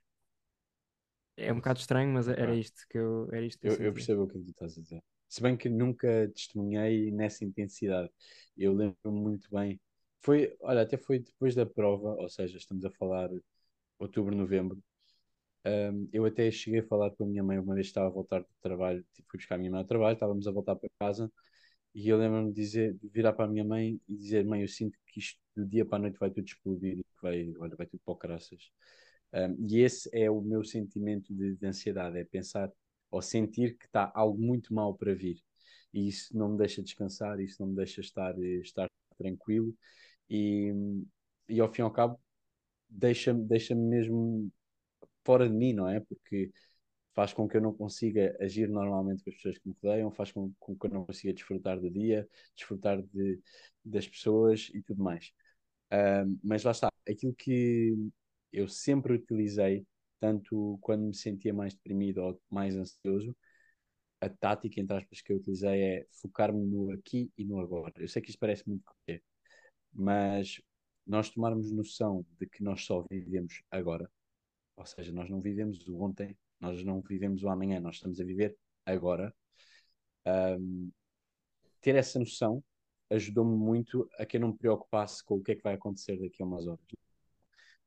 É 1.38 1.52
um 1.54 1.58
bocado 1.58 1.80
estranho, 1.80 2.12
mas 2.12 2.28
era 2.28 2.54
isto 2.56 2.86
que 2.90 2.98
eu, 2.98 3.30
era 3.32 3.46
isto 3.46 3.64
eu, 3.66 3.74
eu, 3.76 3.86
eu 3.86 3.94
percebo 3.94 4.24
o 4.24 4.28
que 4.28 4.34
tu 4.40 4.50
estás 4.50 4.78
a 4.78 4.82
dizer. 4.82 5.04
Se 5.28 5.42
bem 5.42 5.56
que 5.56 5.70
nunca 5.70 6.30
testemunhei 6.34 7.12
nessa 7.12 7.46
intensidade. 7.46 8.10
Eu 8.58 8.74
lembro-me 8.74 9.20
muito 9.22 9.50
bem. 9.52 9.80
Foi, 10.22 10.56
olha, 10.60 10.82
até 10.82 10.98
foi 10.98 11.20
depois 11.20 11.56
da 11.56 11.66
prova, 11.66 12.16
ou 12.16 12.28
seja, 12.30 12.58
estamos 12.58 12.84
a 12.84 12.92
falar 12.92 13.30
outubro, 14.00 14.36
novembro, 14.36 14.82
Um, 15.66 16.10
eu 16.14 16.26
até 16.26 16.50
cheguei 16.52 16.80
a 16.80 16.88
falar 16.88 17.12
com 17.12 17.26
a 17.26 17.28
minha 17.28 17.44
mãe 17.44 17.60
uma 17.60 17.76
vez 17.76 17.88
que 17.88 17.92
estava 17.92 18.08
a 18.08 18.10
voltar 18.10 18.40
do 18.42 18.48
trabalho, 18.62 19.06
tipo, 19.14 19.30
fui 19.30 19.38
buscar 19.40 19.56
a 19.56 19.58
minha 19.58 19.72
mãe 19.72 19.82
ao 19.82 19.86
trabalho, 19.88 20.14
estávamos 20.14 20.48
a 20.48 20.52
voltar 20.52 20.76
para 20.76 20.90
casa 21.00 21.32
e 21.96 22.10
eu 22.10 22.18
lembro-me 22.18 22.50
de 22.54 22.62
dizer, 22.62 22.94
de 22.96 23.10
virar 23.10 23.34
para 23.34 23.46
a 23.46 23.48
minha 23.50 23.64
mãe 23.66 24.00
e 24.08 24.18
dizer: 24.18 24.46
Mãe, 24.46 24.62
eu 24.62 24.68
sinto 24.68 24.98
que 25.08 25.20
isto 25.20 25.40
do 25.56 25.66
dia 25.66 25.86
para 25.86 25.98
a 25.98 26.02
noite 26.04 26.20
vai 26.20 26.32
tudo 26.32 26.46
explodir 26.48 27.04
vai, 27.22 27.54
olha, 27.60 27.76
vai 27.76 27.88
tudo 27.88 28.02
para 28.06 28.12
o 28.14 28.16
caraças. 28.18 28.72
Um, 29.34 29.68
e 29.70 29.80
esse 29.82 30.10
é 30.14 30.30
o 30.30 30.42
meu 30.42 30.64
sentimento 30.64 31.34
de, 31.34 31.56
de 31.56 31.66
ansiedade: 31.66 32.18
é 32.18 32.24
pensar 32.26 32.72
ou 33.12 33.22
sentir 33.22 33.78
que 33.78 33.86
está 33.86 34.12
algo 34.16 34.40
muito 34.42 34.74
mal 34.74 34.96
para 34.96 35.14
vir. 35.14 35.42
E 35.94 36.08
isso 36.08 36.36
não 36.38 36.50
me 36.50 36.58
deixa 36.58 36.84
descansar, 36.84 37.40
isso 37.40 37.58
não 37.60 37.70
me 37.70 37.76
deixa 37.76 38.02
estar, 38.02 38.38
estar 38.40 38.88
tranquilo 39.18 39.76
e, 40.30 40.72
e 41.48 41.60
ao 41.60 41.72
fim 41.72 41.82
e 41.82 41.84
ao 41.84 41.92
cabo 41.92 42.20
deixa-me 42.90 43.46
deixa 43.46 43.76
mesmo 43.76 44.52
fora 45.26 45.48
de 45.50 45.56
mim, 45.56 45.74
não 45.74 45.88
é? 45.88 46.00
Porque 46.00 46.52
faz 47.14 47.34
com 47.34 47.48
que 47.48 47.58
eu 47.58 47.62
não 47.62 47.74
consiga 47.74 48.36
agir 48.40 48.70
normalmente 48.70 49.24
com 49.24 49.30
as 49.30 49.36
pessoas 49.36 49.58
que 49.58 49.68
me 49.68 49.76
rodeiam, 49.82 50.12
faz 50.12 50.32
com, 50.32 50.54
com 50.60 50.76
que 50.78 50.86
eu 50.88 50.92
não 50.92 51.06
consiga 51.06 51.34
desfrutar 51.34 51.80
do 51.80 51.90
dia, 51.90 52.28
desfrutar 52.56 53.02
de, 53.02 53.42
das 53.84 54.08
pessoas 54.08 54.70
e 54.74 54.82
tudo 54.82 55.04
mais. 55.04 55.34
Mas 56.44 56.64
lá 56.64 56.72
está, 56.72 56.92
aquilo 57.08 57.34
que 57.34 57.96
eu 58.52 58.68
sempre 58.68 59.14
utilizei, 59.14 59.86
tanto 60.20 60.78
quando 60.82 61.04
me 61.04 61.16
sentia 61.16 61.54
mais 61.54 61.74
deprimido 61.74 62.20
ou 62.20 62.42
mais 62.50 62.76
ansioso, 62.76 63.36
a 64.22 64.30
tática, 64.30 64.80
entre 64.80 64.98
aspas, 64.98 65.22
que 65.22 65.32
eu 65.32 65.38
utilizei 65.38 65.82
é 65.82 66.08
focar-me 66.22 66.66
no 66.66 66.92
aqui 66.92 67.32
e 67.38 67.46
no 67.46 67.60
agora. 67.60 67.94
Eu 67.98 68.08
sei 68.08 68.22
que 68.22 68.30
isto 68.30 68.40
parece 68.40 68.68
muito 68.68 68.84
clichê, 68.84 69.24
mas 69.94 70.62
nós 71.08 71.30
tomarmos 71.30 71.72
noção 71.72 72.26
de 72.40 72.48
que 72.48 72.64
nós 72.64 72.84
só 72.86 73.06
vivemos 73.10 73.64
agora, 73.72 74.10
ou 74.76 74.86
seja, 74.86 75.12
nós 75.12 75.30
não 75.30 75.42
vivemos 75.42 75.88
o 75.88 76.00
ontem, 76.02 76.38
nós 76.60 76.84
não 76.84 77.02
vivemos 77.02 77.44
o 77.44 77.50
amanhã, 77.50 77.80
nós 77.80 77.96
estamos 77.96 78.20
a 78.20 78.24
viver 78.24 78.56
agora. 78.86 79.34
Um, 80.26 80.92
ter 81.82 81.96
essa 81.96 82.20
noção 82.20 82.64
ajudou-me 83.10 83.56
muito 83.56 84.10
a 84.18 84.26
que 84.26 84.38
eu 84.38 84.42
não 84.42 84.50
me 84.50 84.58
preocupasse 84.58 85.24
com 85.24 85.36
o 85.36 85.44
que 85.44 85.54
é 85.54 85.56
que 85.56 85.64
vai 85.64 85.74
acontecer 85.76 86.20
daqui 86.20 86.42
a 86.42 86.46
umas 86.46 86.68
horas. 86.68 86.86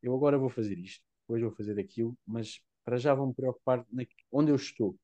Eu 0.03 0.15
agora 0.15 0.39
vou 0.39 0.51
fazer 0.51 0.79
isto, 0.79 1.05
depois 1.23 1.43
vou 1.43 1.53
fazer 1.53 1.79
aquilo, 1.79 2.17
mas 2.27 2.61
para 2.85 2.97
já 2.99 3.15
vou 3.15 3.29
me 3.29 3.35
preocupar 3.35 3.87
onde 4.31 4.51
eu 4.51 4.57
estou. 4.57 4.99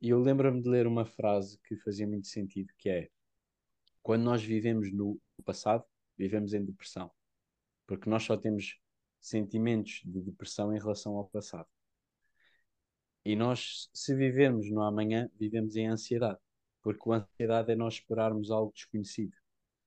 E 0.00 0.10
eu 0.10 0.20
lembro-me 0.20 0.62
de 0.62 0.68
ler 0.68 0.86
uma 0.86 1.04
frase 1.04 1.58
que 1.66 1.76
fazia 1.76 2.06
muito 2.06 2.28
sentido, 2.28 2.72
que 2.78 2.88
é 2.88 3.08
quando 4.02 4.22
nós 4.22 4.42
vivemos 4.44 4.92
no 4.92 5.18
passado, 5.44 5.84
vivemos 6.16 6.52
em 6.52 6.64
depressão. 6.64 7.10
Porque 7.86 8.08
nós 8.08 8.22
só 8.22 8.36
temos 8.36 8.78
sentimentos 9.20 10.02
de 10.04 10.20
depressão 10.20 10.74
em 10.74 10.78
relação 10.78 11.16
ao 11.16 11.26
passado. 11.28 11.68
E 13.24 13.34
nós, 13.34 13.88
se 13.94 14.14
vivermos 14.14 14.70
no 14.70 14.82
amanhã, 14.82 15.30
vivemos 15.38 15.76
em 15.76 15.88
ansiedade. 15.88 16.38
Porque 16.84 17.10
a 17.10 17.14
ansiedade 17.14 17.72
é 17.72 17.74
nós 17.74 17.94
esperarmos 17.94 18.50
algo 18.50 18.72
desconhecido. 18.72 19.34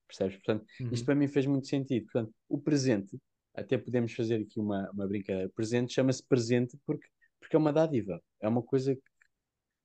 Percebes? 0.08 0.36
Portanto, 0.38 0.66
uhum. 0.82 0.90
isto 0.92 1.06
para 1.06 1.16
mim 1.16 1.28
fez 1.28 1.46
muito 1.46 1.68
sentido. 1.68 2.06
Portanto, 2.06 2.34
o 2.50 2.60
presente, 2.60 3.18
até 3.54 3.78
podemos 3.78 4.12
fazer 4.14 4.42
aqui 4.42 4.60
uma, 4.60 4.90
uma 4.92 5.08
brincadeira. 5.08 5.48
O 5.48 5.52
presente 5.52 5.94
chama-se 5.94 6.24
presente 6.26 6.78
porque, 6.86 7.08
porque 7.40 7.56
é 7.56 7.60
uma 7.60 7.72
dádiva. 7.72 8.22
É 8.42 8.48
uma 8.48 8.64
coisa 8.64 8.96
que, 8.96 9.02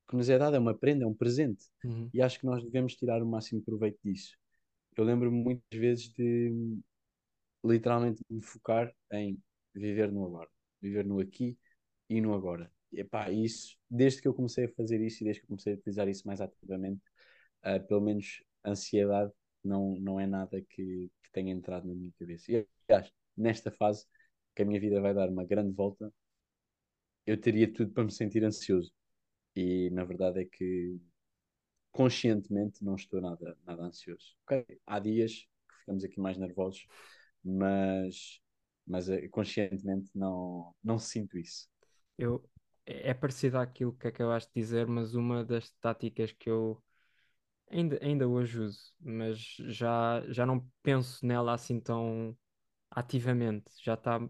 que 0.08 0.16
nos 0.16 0.30
é 0.30 0.38
dada, 0.38 0.56
é 0.56 0.60
uma 0.60 0.74
prenda, 0.74 1.04
é 1.04 1.06
um 1.06 1.14
presente. 1.14 1.66
Uhum. 1.84 2.08
E 2.14 2.22
acho 2.22 2.40
que 2.40 2.46
nós 2.46 2.64
devemos 2.64 2.96
tirar 2.96 3.22
o 3.22 3.26
máximo 3.26 3.62
proveito 3.62 3.98
disso. 4.02 4.34
Eu 4.96 5.04
lembro-me 5.04 5.36
muitas 5.36 5.78
vezes 5.78 6.08
de 6.12 6.80
literalmente 7.64 8.22
me 8.28 8.42
focar 8.42 8.92
em 9.12 9.38
viver 9.74 10.10
no 10.10 10.24
agora. 10.24 10.48
Viver 10.80 11.04
no 11.04 11.20
aqui 11.20 11.58
e 12.08 12.20
no 12.20 12.34
agora. 12.34 12.70
Epá, 12.92 13.30
isso, 13.30 13.76
desde 13.90 14.20
que 14.20 14.28
eu 14.28 14.34
comecei 14.34 14.66
a 14.66 14.68
fazer 14.68 15.00
isso 15.00 15.22
e 15.22 15.24
desde 15.24 15.40
que 15.42 15.46
comecei 15.46 15.72
a 15.74 15.76
utilizar 15.76 16.08
isso 16.08 16.26
mais 16.26 16.40
ativamente, 16.40 17.02
uh, 17.64 17.86
pelo 17.86 18.00
menos 18.00 18.42
ansiedade 18.64 19.32
não, 19.64 19.96
não 19.96 20.20
é 20.20 20.26
nada 20.26 20.60
que, 20.60 21.10
que 21.22 21.32
tenha 21.32 21.52
entrado 21.52 21.86
na 21.86 21.94
minha 21.94 22.12
cabeça. 22.18 22.52
E 22.52 22.66
aliás, 22.88 23.12
nesta 23.36 23.70
fase, 23.70 24.06
que 24.54 24.62
a 24.62 24.64
minha 24.64 24.80
vida 24.80 25.00
vai 25.00 25.14
dar 25.14 25.28
uma 25.28 25.44
grande 25.44 25.72
volta, 25.72 26.12
eu 27.26 27.40
teria 27.40 27.72
tudo 27.72 27.92
para 27.92 28.04
me 28.04 28.12
sentir 28.12 28.44
ansioso. 28.44 28.92
E 29.54 29.90
na 29.90 30.04
verdade 30.04 30.40
é 30.40 30.44
que 30.44 30.98
conscientemente 31.90 32.82
não 32.84 32.96
estou 32.96 33.20
nada, 33.20 33.56
nada 33.64 33.82
ansioso. 33.82 34.34
Okay? 34.44 34.64
Há 34.86 34.98
dias 34.98 35.46
que 35.68 35.78
ficamos 35.80 36.04
aqui 36.04 36.20
mais 36.20 36.38
nervosos, 36.38 36.86
mas, 37.44 38.40
mas 38.86 39.08
eh, 39.08 39.28
conscientemente 39.28 40.10
não, 40.14 40.74
não 40.82 40.98
sinto 40.98 41.38
isso. 41.38 41.68
Eu, 42.18 42.42
é, 42.86 43.10
é 43.10 43.14
parecido 43.14 43.58
àquilo 43.58 43.92
que 43.92 44.08
acabaste 44.08 44.50
de 44.54 44.60
dizer, 44.60 44.86
mas 44.86 45.14
uma 45.14 45.44
das 45.44 45.70
táticas 45.80 46.32
que 46.32 46.50
eu 46.50 46.82
ainda, 47.70 47.98
ainda 48.02 48.28
hoje 48.28 48.60
uso, 48.60 48.94
mas 49.00 49.38
já, 49.68 50.22
já 50.28 50.46
não 50.46 50.60
penso 50.82 51.24
nela 51.26 51.54
assim 51.54 51.80
tão 51.80 52.36
ativamente, 52.90 53.72
já 53.82 53.94
está 53.94 54.20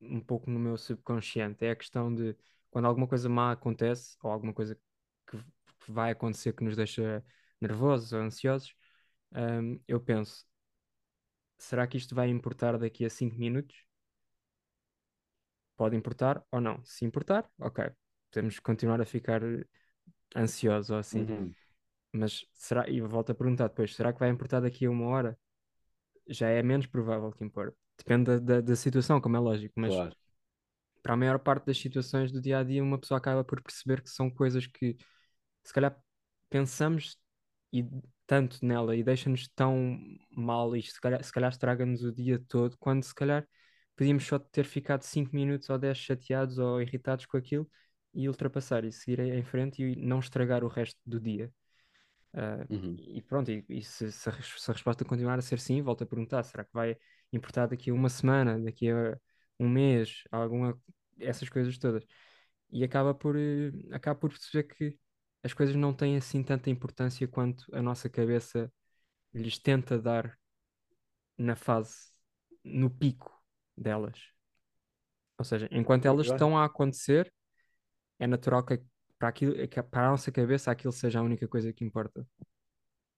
um 0.00 0.20
pouco 0.20 0.50
no 0.50 0.58
meu 0.60 0.76
subconsciente. 0.76 1.64
É 1.64 1.70
a 1.72 1.76
questão 1.76 2.14
de 2.14 2.36
quando 2.70 2.86
alguma 2.86 3.06
coisa 3.08 3.28
má 3.28 3.52
acontece, 3.52 4.16
ou 4.22 4.30
alguma 4.30 4.52
coisa 4.54 4.76
que, 5.26 5.38
vai 5.88 6.12
acontecer 6.12 6.52
que 6.54 6.64
nos 6.64 6.76
deixa 6.76 7.24
nervosos 7.60 8.12
ou 8.12 8.20
ansiosos, 8.20 8.74
um, 9.34 9.80
eu 9.88 10.00
penso: 10.00 10.46
será 11.58 11.86
que 11.86 11.96
isto 11.96 12.12
vai 12.14 12.28
importar 12.28 12.76
daqui 12.78 13.04
a 13.04 13.10
5 13.10 13.36
minutos? 13.38 13.84
Pode 15.80 15.96
importar 15.96 16.44
ou 16.52 16.60
não. 16.60 16.78
Se 16.84 17.06
importar, 17.06 17.50
ok, 17.58 17.90
podemos 18.30 18.58
continuar 18.58 19.00
a 19.00 19.06
ficar 19.06 19.40
ansiosos 20.36 20.90
ou 20.90 20.98
assim. 20.98 21.22
Uhum. 21.22 21.54
Mas 22.12 22.44
será, 22.52 22.86
e 22.86 23.00
volto 23.00 23.32
a 23.32 23.34
perguntar 23.34 23.68
depois, 23.68 23.94
será 23.94 24.12
que 24.12 24.18
vai 24.18 24.28
importar 24.28 24.60
daqui 24.60 24.84
a 24.84 24.90
uma 24.90 25.06
hora? 25.06 25.38
Já 26.28 26.50
é 26.50 26.62
menos 26.62 26.86
provável 26.86 27.32
que 27.32 27.42
importe. 27.42 27.78
Depende 27.96 28.24
da, 28.24 28.38
da, 28.38 28.60
da 28.60 28.76
situação, 28.76 29.22
como 29.22 29.38
é 29.38 29.40
lógico, 29.40 29.72
mas 29.74 29.94
claro. 29.94 30.14
para 31.02 31.14
a 31.14 31.16
maior 31.16 31.38
parte 31.38 31.64
das 31.64 31.78
situações 31.78 32.30
do 32.30 32.42
dia 32.42 32.58
a 32.58 32.62
dia, 32.62 32.84
uma 32.84 32.98
pessoa 32.98 33.16
acaba 33.16 33.42
por 33.42 33.62
perceber 33.62 34.02
que 34.02 34.10
são 34.10 34.30
coisas 34.30 34.66
que 34.66 34.98
se 35.64 35.72
calhar 35.72 35.98
pensamos 36.50 37.16
e 37.72 37.86
tanto 38.26 38.62
nela 38.62 38.94
e 38.94 39.02
deixa-nos 39.02 39.48
tão 39.54 39.98
mal 40.30 40.76
isto, 40.76 40.92
se 40.92 41.00
calhar, 41.00 41.24
se 41.24 41.32
calhar 41.32 41.50
estraga-nos 41.50 42.02
o 42.04 42.12
dia 42.12 42.38
todo, 42.48 42.76
quando 42.76 43.02
se 43.02 43.14
calhar 43.14 43.48
podíamos 43.96 44.24
só 44.26 44.38
ter 44.38 44.64
ficado 44.64 45.02
5 45.02 45.34
minutos 45.34 45.68
ou 45.70 45.78
10 45.78 45.98
chateados 45.98 46.58
ou 46.58 46.80
irritados 46.80 47.26
com 47.26 47.36
aquilo 47.36 47.68
e 48.12 48.28
ultrapassar 48.28 48.84
e 48.84 48.92
seguir 48.92 49.20
em 49.20 49.44
frente 49.44 49.82
e 49.82 49.96
não 49.96 50.18
estragar 50.18 50.64
o 50.64 50.68
resto 50.68 50.98
do 51.06 51.20
dia. 51.20 51.52
Uh, 52.32 52.72
uhum. 52.72 52.96
E 52.98 53.22
pronto, 53.22 53.50
e, 53.50 53.64
e 53.68 53.82
se, 53.82 54.10
se, 54.12 54.28
a, 54.28 54.32
se, 54.32 54.70
a, 54.70 54.74
resposta 54.74 55.04
continuar 55.04 55.38
a 55.38 55.42
ser 55.42 55.58
sim, 55.58 55.82
volto 55.82 56.04
a 56.04 56.06
perguntar: 56.06 56.42
será 56.44 56.64
que 56.64 56.72
vai 56.72 56.96
importar 57.32 57.66
daqui 57.66 57.90
a 57.90 57.94
uma 57.94 58.08
semana, 58.08 58.58
daqui 58.58 58.88
a 58.90 59.18
um 59.58 59.68
mês, 59.68 60.22
alguma, 60.30 60.80
essas 61.18 61.48
coisas 61.48 61.76
todas? 61.78 62.04
E 62.70 62.84
acaba 62.84 63.14
por, 63.14 63.36
uh, 63.36 63.72
acaba 63.92 64.18
por 64.18 64.30
perceber 64.30 64.64
que 64.64 64.98
as 65.42 65.52
coisas 65.52 65.74
não 65.74 65.92
têm 65.92 66.16
assim 66.16 66.42
tanta 66.42 66.70
importância 66.70 67.26
quanto 67.26 67.64
a 67.74 67.82
nossa 67.82 68.08
cabeça 68.08 68.72
lhes 69.34 69.58
tenta 69.58 69.98
dar 69.98 70.38
na 71.36 71.56
fase, 71.56 72.12
no 72.64 72.90
pico 72.90 73.39
delas. 73.80 74.18
Ou 75.38 75.44
seja, 75.44 75.68
enquanto 75.72 76.04
elas 76.04 76.26
estão 76.26 76.56
a 76.56 76.66
acontecer, 76.66 77.32
é 78.18 78.26
natural 78.26 78.64
que 78.64 78.78
para, 79.18 79.28
aquilo, 79.28 79.68
que 79.68 79.82
para 79.82 80.08
a 80.08 80.10
nossa 80.10 80.30
cabeça 80.30 80.70
aquilo 80.70 80.92
seja 80.92 81.18
a 81.18 81.22
única 81.22 81.48
coisa 81.48 81.72
que 81.72 81.84
importa. 81.84 82.26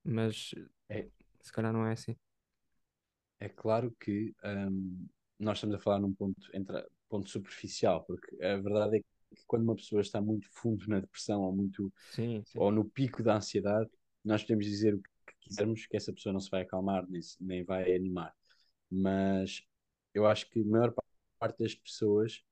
Mas 0.04 0.54
é, 0.88 1.08
se 1.40 1.52
calhar 1.52 1.72
não 1.72 1.84
é 1.84 1.92
assim. 1.92 2.16
É 3.40 3.48
claro 3.48 3.94
que 3.98 4.32
um, 4.44 5.06
nós 5.38 5.56
estamos 5.56 5.74
a 5.74 5.78
falar 5.80 5.98
num 5.98 6.14
ponto, 6.14 6.48
entre, 6.54 6.86
ponto 7.08 7.28
superficial, 7.28 8.04
porque 8.04 8.40
a 8.42 8.56
verdade 8.56 8.98
é 8.98 9.00
que 9.00 9.42
quando 9.46 9.64
uma 9.64 9.74
pessoa 9.74 10.00
está 10.00 10.20
muito 10.20 10.48
fundo 10.50 10.86
na 10.86 11.00
depressão 11.00 11.40
ou 11.40 11.52
muito 11.52 11.92
sim, 12.10 12.42
sim. 12.46 12.58
ou 12.58 12.70
no 12.70 12.84
pico 12.84 13.22
da 13.22 13.36
ansiedade, 13.36 13.90
nós 14.24 14.42
podemos 14.42 14.64
dizer 14.64 14.94
o 14.94 14.98
que 15.00 15.08
quisermos 15.40 15.86
que 15.86 15.96
essa 15.96 16.12
pessoa 16.12 16.32
não 16.32 16.40
se 16.40 16.50
vai 16.50 16.62
acalmar 16.62 17.04
nem, 17.08 17.20
nem 17.40 17.64
vai 17.64 17.94
animar. 17.94 18.32
Mas 18.88 19.64
eu 20.14 20.26
acho 20.26 20.48
que 20.50 20.60
a 20.60 20.64
maior 20.64 20.94
parte 21.38 21.58
das 21.58 21.74
pessoas 21.74 22.42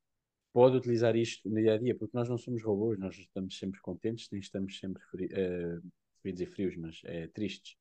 pode 0.52 0.76
utilizar 0.76 1.16
isto 1.16 1.48
no 1.48 1.56
dia 1.56 1.74
a 1.74 1.78
dia, 1.78 1.96
porque 1.96 2.16
nós 2.16 2.28
não 2.28 2.36
somos 2.36 2.62
robôs, 2.62 2.98
nós 2.98 3.16
estamos 3.16 3.56
sempre 3.58 3.80
contentes, 3.80 4.28
nem 4.30 4.40
estamos 4.40 4.78
sempre 4.78 5.02
fri 5.04 5.26
uh, 5.26 6.46
frios, 6.46 6.76
mas 6.76 7.00
é, 7.04 7.28
tristes. 7.28 7.76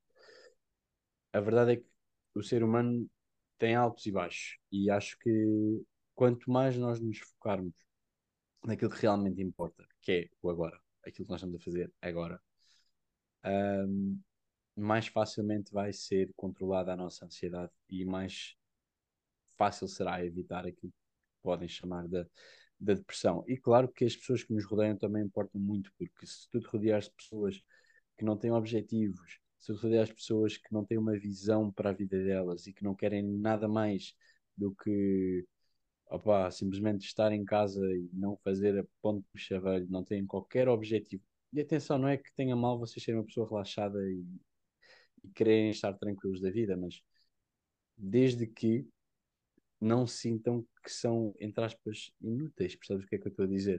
A 1.32 1.40
verdade 1.40 1.72
é 1.72 1.76
que 1.76 1.86
o 2.34 2.42
ser 2.42 2.62
humano 2.62 3.08
tem 3.58 3.74
altos 3.74 4.06
e 4.06 4.12
baixos, 4.12 4.58
e 4.70 4.90
acho 4.90 5.18
que 5.18 5.82
quanto 6.14 6.50
mais 6.50 6.76
nós 6.76 7.00
nos 7.00 7.18
focarmos 7.18 7.74
naquilo 8.64 8.90
que 8.90 9.00
realmente 9.00 9.42
importa, 9.42 9.86
que 10.00 10.12
é 10.12 10.28
o 10.42 10.50
agora, 10.50 10.80
aquilo 11.04 11.26
que 11.26 11.30
nós 11.30 11.40
estamos 11.40 11.60
a 11.60 11.64
fazer 11.64 11.92
agora, 12.00 12.40
um, 13.44 14.20
mais 14.76 15.06
facilmente 15.08 15.72
vai 15.72 15.92
ser 15.92 16.32
controlada 16.36 16.92
a 16.92 16.96
nossa 16.96 17.24
ansiedade 17.24 17.72
e 17.88 18.04
mais 18.04 18.56
fácil 19.60 19.86
será 19.86 20.24
evitar 20.24 20.66
aquilo 20.66 20.90
que 20.90 21.42
podem 21.42 21.68
chamar 21.68 22.08
da 22.08 22.26
depressão. 22.80 23.44
E 23.46 23.58
claro 23.58 23.88
que 23.88 24.06
as 24.06 24.16
pessoas 24.16 24.42
que 24.42 24.54
nos 24.54 24.64
rodeiam 24.64 24.96
também 24.96 25.22
importam 25.22 25.60
muito, 25.60 25.92
porque 25.98 26.26
se 26.26 26.48
tu 26.48 26.60
te 26.60 26.66
rodeares 26.66 27.04
de 27.04 27.14
pessoas 27.14 27.62
que 28.16 28.24
não 28.24 28.38
têm 28.38 28.50
objetivos, 28.50 29.38
se 29.58 29.74
tu 29.74 29.88
de 29.90 30.14
pessoas 30.14 30.56
que 30.56 30.72
não 30.72 30.82
têm 30.82 30.96
uma 30.96 31.18
visão 31.18 31.70
para 31.70 31.90
a 31.90 31.92
vida 31.92 32.18
delas 32.24 32.66
e 32.66 32.72
que 32.72 32.82
não 32.82 32.94
querem 32.94 33.22
nada 33.22 33.68
mais 33.68 34.14
do 34.56 34.74
que 34.74 35.46
opa, 36.06 36.50
simplesmente 36.50 37.04
estar 37.06 37.30
em 37.32 37.44
casa 37.44 37.84
e 37.94 38.08
não 38.14 38.38
fazer 38.38 38.78
a 38.78 38.84
ponte 39.02 39.26
do 39.32 39.38
chaveiro, 39.38 39.86
não 39.90 40.02
têm 40.02 40.26
qualquer 40.26 40.68
objetivo. 40.68 41.22
E 41.52 41.60
atenção, 41.60 41.98
não 41.98 42.08
é 42.08 42.16
que 42.16 42.34
tenha 42.34 42.56
mal 42.56 42.78
vocês 42.78 43.04
serem 43.04 43.20
uma 43.20 43.26
pessoa 43.26 43.46
relaxada 43.48 43.98
e, 44.10 44.24
e 45.22 45.70
estar 45.70 45.92
tranquilos 45.94 46.40
da 46.40 46.50
vida, 46.50 46.76
mas 46.76 47.02
desde 47.96 48.46
que 48.46 48.88
não 49.80 50.06
sintam 50.06 50.66
que 50.84 50.90
são, 50.90 51.34
entre 51.40 51.64
aspas, 51.64 52.12
inúteis. 52.20 52.76
Percebes 52.76 53.04
o 53.04 53.08
que 53.08 53.16
é 53.16 53.18
que 53.18 53.26
eu 53.26 53.30
estou 53.30 53.44
a 53.44 53.48
dizer? 53.48 53.78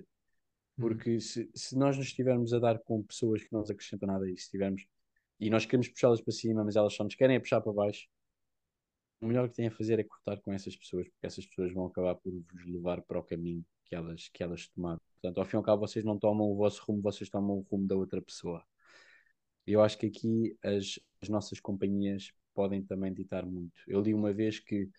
Uhum. 0.78 0.88
Porque 0.88 1.20
se, 1.20 1.50
se 1.54 1.78
nós 1.78 1.98
nos 1.98 2.08
estivermos 2.08 2.54
a 2.54 2.60
dar 2.60 2.80
com 2.80 3.04
pessoas 3.04 3.44
que 3.44 3.52
não 3.52 3.62
nos 3.62 3.70
acrescentam 3.70 4.08
nada 4.08 4.30
e 4.30 4.38
se 4.38 4.50
tivermos 4.50 4.86
e 5.40 5.50
nós 5.50 5.66
queremos 5.66 5.90
puxá-las 5.90 6.22
para 6.22 6.32
cima, 6.32 6.64
mas 6.64 6.76
elas 6.76 6.94
só 6.94 7.04
nos 7.04 7.16
querem 7.16 7.40
puxar 7.40 7.60
para 7.62 7.74
baixo, 7.74 8.08
o 9.20 9.26
melhor 9.26 9.50
que 9.50 9.56
têm 9.56 9.68
a 9.68 9.72
fazer 9.72 10.00
é 10.00 10.04
cortar 10.04 10.40
com 10.40 10.54
essas 10.54 10.76
pessoas, 10.76 11.08
porque 11.10 11.26
essas 11.26 11.46
pessoas 11.46 11.74
vão 11.74 11.88
acabar 11.88 12.16
por 12.16 12.32
vos 12.32 12.66
levar 12.66 13.02
para 13.02 13.20
o 13.20 13.24
caminho 13.24 13.66
que 13.86 13.96
elas, 13.96 14.30
que 14.30 14.44
elas 14.44 14.68
tomaram. 14.68 15.02
Portanto, 15.14 15.40
ao 15.40 15.46
fim 15.46 15.56
e 15.56 15.58
ao 15.58 15.64
cabo, 15.64 15.88
vocês 15.88 16.06
não 16.06 16.18
tomam 16.18 16.48
o 16.48 16.56
vosso 16.56 16.84
rumo, 16.86 17.02
vocês 17.02 17.30
tomam 17.30 17.58
o 17.58 17.62
rumo 17.62 17.88
da 17.88 17.96
outra 17.96 18.22
pessoa. 18.22 18.64
Eu 19.66 19.82
acho 19.82 19.98
que 19.98 20.06
aqui 20.08 20.58
as, 20.64 21.00
as 21.22 21.30
nossas 21.30 21.60
companhias 21.60 22.32
podem 22.54 22.84
também 22.84 23.14
ditar 23.14 23.46
muito. 23.46 23.82
Eu 23.88 24.02
li 24.02 24.14
uma 24.14 24.32
vez 24.32 24.60
que 24.60 24.90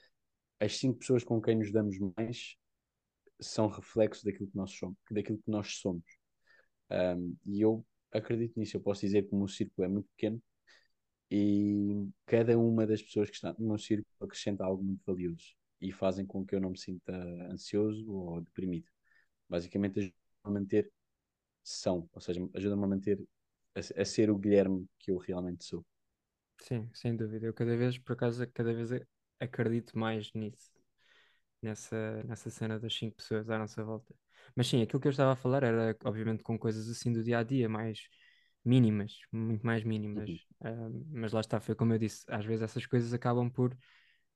as 0.63 0.79
cinco 0.79 1.01
pessoas 1.01 1.25
com 1.25 1.43
quem 1.43 1.57
nos 1.57 1.73
damos 1.73 1.99
mais 2.17 2.57
são 3.41 3.67
reflexos 3.67 4.23
daquilo 4.23 4.49
que 4.49 4.57
nós 4.57 4.71
somos. 4.71 4.97
Daquilo 5.11 5.39
que 5.39 5.51
nós 5.51 5.77
somos. 5.77 6.05
Um, 6.89 7.37
e 7.47 7.61
eu 7.61 7.85
acredito 8.13 8.59
nisso. 8.59 8.77
Eu 8.77 8.81
posso 8.81 9.01
dizer 9.01 9.25
que 9.25 9.35
o 9.35 9.39
meu 9.39 9.49
círculo 9.49 9.85
é 9.85 9.89
muito 9.89 10.09
pequeno 10.11 10.41
e 11.29 12.09
cada 12.27 12.57
uma 12.57 12.87
das 12.87 13.03
pessoas 13.03 13.29
que 13.29 13.35
está 13.35 13.53
no 13.59 13.69
meu 13.69 13.79
círculo 13.79 14.07
acrescenta 14.21 14.65
algo 14.65 14.85
muito 14.85 15.03
valioso 15.05 15.55
e 15.81 15.91
fazem 15.91 16.25
com 16.25 16.45
que 16.47 16.55
eu 16.55 16.61
não 16.61 16.71
me 16.71 16.79
sinta 16.79 17.13
ansioso 17.51 18.09
ou 18.09 18.41
deprimido. 18.41 18.89
Basicamente 19.49 19.99
ajuda 19.99 20.15
a 20.45 20.51
manter 20.51 20.93
são, 21.65 22.09
ou 22.13 22.21
seja, 22.21 22.41
ajuda-me 22.55 22.85
a 22.85 22.87
manter 22.87 23.21
a, 23.75 24.03
a, 24.03 24.05
ser 24.05 24.31
o 24.31 24.39
Guilherme 24.39 24.87
que 24.99 25.11
eu 25.11 25.17
realmente 25.17 25.65
sou. 25.65 25.85
Sim, 26.59 26.89
sem 26.95 27.17
dúvida. 27.17 27.47
Eu 27.47 27.55
cada 27.55 27.77
vez, 27.77 27.99
por 27.99 28.13
acaso, 28.13 28.47
cada 28.53 28.73
vez 28.73 28.91
acredito 29.43 29.99
mais 29.99 30.33
nisso, 30.35 30.71
nessa, 31.63 32.23
nessa 32.25 32.51
cena 32.51 32.79
das 32.79 32.95
cinco 32.95 33.17
pessoas 33.17 33.51
à 33.51 33.59
nossa 33.59 33.85
volta. 33.85 34.15
Mas 34.57 34.67
sim, 34.67 34.83
aquilo 34.83 35.01
que 35.01 35.09
eu 35.09 35.11
estava 35.13 35.33
a 35.33 35.37
falar 35.37 35.63
era, 35.63 35.97
obviamente, 36.05 36.43
com 36.43 36.59
coisas 36.59 36.89
assim 36.89 37.13
do 37.13 37.23
dia 37.23 37.39
a 37.39 37.43
dia, 37.43 37.69
mais 37.69 38.01
mínimas, 38.65 39.13
muito 39.33 39.65
mais 39.67 39.85
mínimas. 39.85 40.29
Uhum. 40.29 40.39
Uh, 40.61 41.07
mas 41.13 41.33
lá 41.33 41.41
está, 41.41 41.61
foi 41.61 41.75
como 41.75 41.93
eu 41.93 41.99
disse, 41.99 42.25
às 42.29 42.45
vezes 42.45 42.63
essas 42.63 42.87
coisas 42.87 43.13
acabam 43.15 43.51
por 43.51 43.77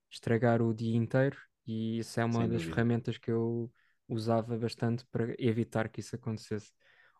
estragar 0.09 0.61
o 0.61 0.73
dia 0.73 0.95
inteiro 0.95 1.37
e 1.65 1.99
isso 1.99 2.19
é 2.19 2.25
uma 2.25 2.41
Sem 2.43 2.49
das 2.49 2.63
dúvida. 2.63 2.73
ferramentas 2.75 3.17
que 3.17 3.31
eu 3.31 3.71
usava 4.07 4.57
bastante 4.57 5.05
para 5.11 5.35
evitar 5.39 5.89
que 5.89 5.99
isso 5.99 6.15
acontecesse. 6.15 6.71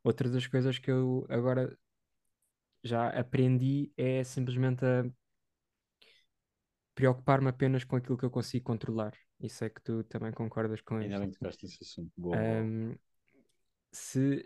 Outra 0.03 0.29
das 0.29 0.47
coisas 0.47 0.79
que 0.79 0.89
eu 0.91 1.25
agora 1.29 1.77
já 2.83 3.09
aprendi 3.09 3.91
é 3.97 4.23
simplesmente 4.23 4.85
a 4.85 5.05
preocupar-me 6.97 7.47
apenas 7.47 7.83
com 7.83 7.95
aquilo 7.95 8.17
que 8.17 8.25
eu 8.25 8.31
consigo 8.31 8.65
controlar. 8.65 9.13
E 9.39 9.47
sei 9.47 9.69
que 9.69 9.79
tu 9.83 10.03
também 10.05 10.31
concordas 10.31 10.81
com 10.81 10.99
isso. 10.99 11.13
Ainda 11.13 11.19
bem 11.19 11.29
que 11.31 11.65
esse 11.67 11.77
assunto. 11.79 12.11
Boa, 12.17 12.35
um, 12.35 12.95
se, 13.91 14.43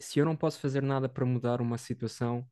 se 0.00 0.18
eu 0.18 0.24
não 0.24 0.34
posso 0.34 0.58
fazer 0.58 0.82
nada 0.82 1.08
para 1.08 1.24
mudar 1.24 1.60
uma 1.60 1.78
situação, 1.78 2.44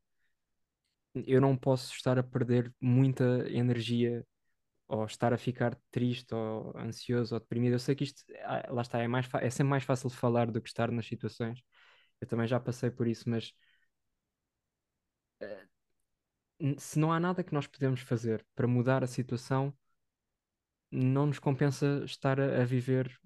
eu 1.27 1.40
não 1.40 1.57
posso 1.57 1.92
estar 1.92 2.16
a 2.16 2.22
perder 2.22 2.72
muita 2.81 3.44
energia 3.51 4.24
ou 4.87 5.05
estar 5.05 5.33
a 5.33 5.38
ficar 5.38 5.77
triste 5.90 6.33
ou 6.33 6.72
ansioso 6.79 7.35
ou 7.35 7.40
deprimido. 7.40 7.72
Eu 7.72 7.81
sei 7.81 7.96
que 7.96 8.05
isto, 8.05 8.22
ah, 8.44 8.68
lá 8.72 8.83
está, 8.83 9.01
é, 9.01 9.09
mais 9.09 9.29
é 9.40 9.51
sempre 9.51 9.70
mais 9.70 9.83
fácil 9.83 10.09
de 10.09 10.16
falar 10.16 10.48
do 10.48 10.62
que 10.62 10.68
estar 10.68 10.92
nas 10.92 11.07
situações. 11.07 11.61
Eu 12.20 12.29
também 12.29 12.46
já 12.46 12.61
passei 12.61 12.88
por 12.88 13.09
isso, 13.09 13.29
mas 13.29 13.53
se 16.79 16.99
não 16.99 17.12
há 17.12 17.20
nada 17.20 17.42
que 17.42 17.55
nós 17.55 17.66
podemos 17.66 18.01
fazer 18.01 18.44
para 18.55 18.66
mudar 18.66 19.03
a 19.03 19.07
situação, 19.07 19.75
não 20.90 21.27
nos 21.27 21.38
compensa 21.38 22.03
estar 22.05 22.40
a, 22.40 22.62
a 22.62 22.64
viver 22.64 23.18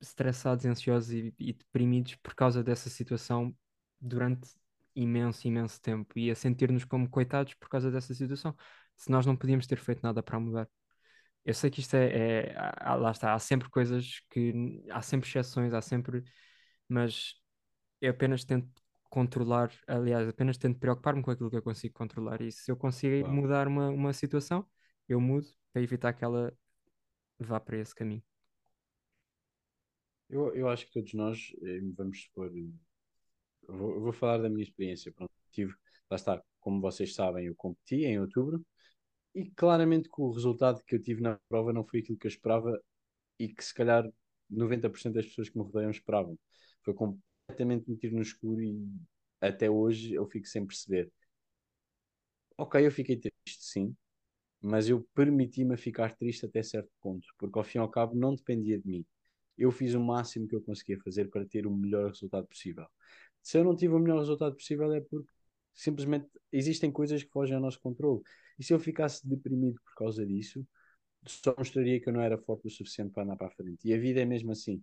estressados, 0.00 0.64
ansiosos 0.66 1.12
e, 1.12 1.34
e, 1.38 1.52
deprimidos 1.52 2.16
por 2.16 2.34
causa 2.34 2.62
dessa 2.62 2.90
situação 2.90 3.56
durante 4.00 4.48
imenso, 4.94 5.46
imenso 5.46 5.80
tempo 5.80 6.18
e 6.18 6.30
a 6.30 6.34
sentir-nos 6.34 6.84
como 6.84 7.08
coitados 7.08 7.54
por 7.54 7.68
causa 7.68 7.90
dessa 7.90 8.14
situação, 8.14 8.54
se 8.96 9.10
nós 9.10 9.26
não 9.26 9.36
podíamos 9.36 9.66
ter 9.66 9.78
feito 9.78 10.02
nada 10.02 10.22
para 10.22 10.40
mudar. 10.40 10.68
Eu 11.44 11.54
sei 11.54 11.70
que 11.70 11.80
isto 11.80 11.94
é, 11.94 12.52
é 12.52 12.94
lá 12.96 13.10
está, 13.12 13.34
há 13.34 13.38
sempre 13.38 13.70
coisas 13.70 14.20
que 14.30 14.82
há 14.90 15.00
sempre 15.02 15.28
exceções, 15.28 15.72
há 15.72 15.80
sempre, 15.80 16.24
mas 16.88 17.34
eu 18.00 18.10
apenas 18.10 18.44
tento 18.44 18.68
controlar, 19.10 19.72
aliás, 19.86 20.28
apenas 20.28 20.58
tento 20.58 20.78
preocupar-me 20.78 21.22
com 21.22 21.30
aquilo 21.30 21.50
que 21.50 21.56
eu 21.56 21.62
consigo 21.62 21.94
controlar. 21.94 22.40
E 22.42 22.52
se 22.52 22.70
eu 22.70 22.76
consigo 22.76 23.28
mudar 23.28 23.68
uma, 23.68 23.88
uma 23.88 24.12
situação, 24.12 24.66
eu 25.08 25.20
mudo 25.20 25.46
para 25.72 25.82
evitar 25.82 26.12
que 26.12 26.24
ela 26.24 26.52
vá 27.38 27.60
para 27.60 27.78
esse 27.78 27.94
caminho. 27.94 28.22
Eu, 30.28 30.54
eu 30.54 30.68
acho 30.68 30.86
que 30.86 30.92
todos 30.92 31.14
nós 31.14 31.52
eh, 31.62 31.80
vamos 31.96 32.22
supor. 32.24 32.50
Vou, 33.68 34.00
vou 34.00 34.12
falar 34.12 34.38
da 34.38 34.48
minha 34.48 34.62
experiência. 34.62 35.12
Pronto, 35.12 35.32
tive, 35.52 35.72
lá 36.10 36.16
está, 36.16 36.42
como 36.60 36.80
vocês 36.80 37.14
sabem, 37.14 37.46
eu 37.46 37.54
competi 37.54 38.04
em 38.04 38.18
outubro 38.18 38.64
e 39.34 39.50
claramente 39.50 40.08
que 40.08 40.20
o 40.20 40.30
resultado 40.30 40.82
que 40.84 40.94
eu 40.96 41.02
tive 41.02 41.20
na 41.20 41.38
prova 41.48 41.72
não 41.72 41.84
foi 41.84 42.00
aquilo 42.00 42.18
que 42.18 42.26
eu 42.26 42.30
esperava 42.30 42.80
e 43.38 43.48
que 43.48 43.64
se 43.64 43.74
calhar 43.74 44.10
90% 44.50 45.14
das 45.14 45.26
pessoas 45.26 45.48
que 45.48 45.58
me 45.58 45.64
rodeiam 45.64 45.90
esperavam. 45.90 46.38
Foi 46.82 46.94
completamente 47.46 47.88
me 47.88 47.96
tiro 47.96 48.16
no 48.16 48.22
escuro 48.22 48.60
e 48.62 48.76
até 49.40 49.70
hoje 49.70 50.14
eu 50.14 50.26
fico 50.26 50.46
sem 50.46 50.66
perceber. 50.66 51.10
Ok, 52.58 52.84
eu 52.84 52.90
fiquei 52.90 53.16
triste, 53.16 53.62
sim, 53.64 53.94
mas 54.60 54.88
eu 54.88 55.06
permiti-me 55.14 55.76
ficar 55.76 56.16
triste 56.16 56.46
até 56.46 56.62
certo 56.62 56.90
ponto, 57.02 57.26
porque 57.38 57.58
ao 57.58 57.64
fim 57.64 57.78
e 57.78 57.80
ao 57.80 57.90
cabo 57.90 58.14
não 58.16 58.34
dependia 58.34 58.78
de 58.80 58.88
mim. 58.88 59.06
Eu 59.58 59.70
fiz 59.72 59.94
o 59.94 60.00
máximo 60.00 60.48
que 60.48 60.56
eu 60.56 60.62
conseguia 60.62 60.98
fazer 61.00 61.30
para 61.30 61.46
ter 61.46 61.66
o 61.66 61.74
melhor 61.76 62.08
resultado 62.10 62.46
possível. 62.46 62.86
Se 63.42 63.58
eu 63.58 63.64
não 63.64 63.76
tive 63.76 63.94
o 63.94 63.98
melhor 63.98 64.18
resultado 64.20 64.56
possível 64.56 64.92
é 64.94 65.00
porque 65.00 65.30
simplesmente 65.74 66.28
existem 66.52 66.90
coisas 66.92 67.22
que 67.22 67.30
fogem 67.30 67.56
ao 67.56 67.62
nosso 67.62 67.80
controle. 67.80 68.22
E 68.58 68.64
se 68.64 68.72
eu 68.74 68.80
ficasse 68.80 69.26
deprimido 69.28 69.80
por 69.84 69.94
causa 69.96 70.26
disso, 70.26 70.66
só 71.26 71.54
mostraria 71.58 72.00
que 72.00 72.08
eu 72.08 72.12
não 72.14 72.20
era 72.22 72.38
forte 72.38 72.66
o 72.68 72.70
suficiente 72.70 73.12
para 73.12 73.24
andar 73.24 73.36
para 73.36 73.48
a 73.48 73.50
frente. 73.50 73.86
E 73.88 73.94
a 73.94 73.98
vida 73.98 74.20
é 74.22 74.24
mesmo 74.24 74.52
assim. 74.52 74.82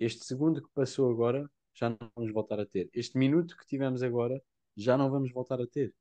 Este 0.00 0.24
segundo 0.24 0.62
que 0.62 0.68
passou 0.74 1.10
agora 1.10 1.50
já 1.76 1.90
não 1.90 2.10
vamos 2.16 2.32
voltar 2.32 2.58
a 2.58 2.66
ter. 2.66 2.88
Este 2.92 3.18
minuto 3.18 3.56
que 3.56 3.66
tivemos 3.66 4.02
agora 4.02 4.42
já 4.76 4.96
não 4.96 5.10
vamos 5.10 5.30
voltar 5.32 5.60
a 5.60 5.66
ter. 5.66 5.94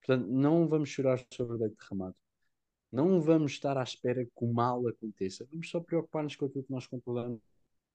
Portanto, 0.00 0.26
não 0.28 0.66
vamos 0.66 0.88
chorar 0.88 1.24
sobre 1.32 1.54
o 1.54 1.58
leite 1.58 1.76
derramado. 1.76 2.16
Não 2.90 3.20
vamos 3.20 3.52
estar 3.52 3.76
à 3.76 3.82
espera 3.82 4.24
que 4.24 4.44
o 4.44 4.52
mal 4.52 4.86
aconteça. 4.88 5.46
Vamos 5.50 5.68
só 5.68 5.80
preocupar-nos 5.80 6.36
com 6.36 6.46
aquilo 6.46 6.64
que 6.64 6.72
nós 6.72 6.86
controlamos, 6.86 7.42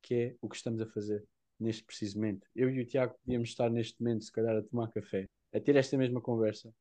que 0.02 0.14
é 0.16 0.36
o 0.42 0.48
que 0.50 0.56
estamos 0.56 0.82
a 0.82 0.86
fazer 0.86 1.26
neste 1.60 1.84
preciso 1.84 2.18
momento. 2.18 2.48
Eu 2.56 2.70
e 2.70 2.82
o 2.82 2.86
Tiago 2.86 3.16
podíamos 3.24 3.50
estar 3.50 3.70
neste 3.70 4.02
momento, 4.02 4.26
se 4.26 4.32
calhar, 4.32 4.56
a 4.56 4.62
tomar 4.62 4.92
café, 4.92 5.28
a 5.54 5.60
ter 5.60 5.76
esta 5.76 5.98
mesma 5.98 6.22
conversa, 6.22 6.74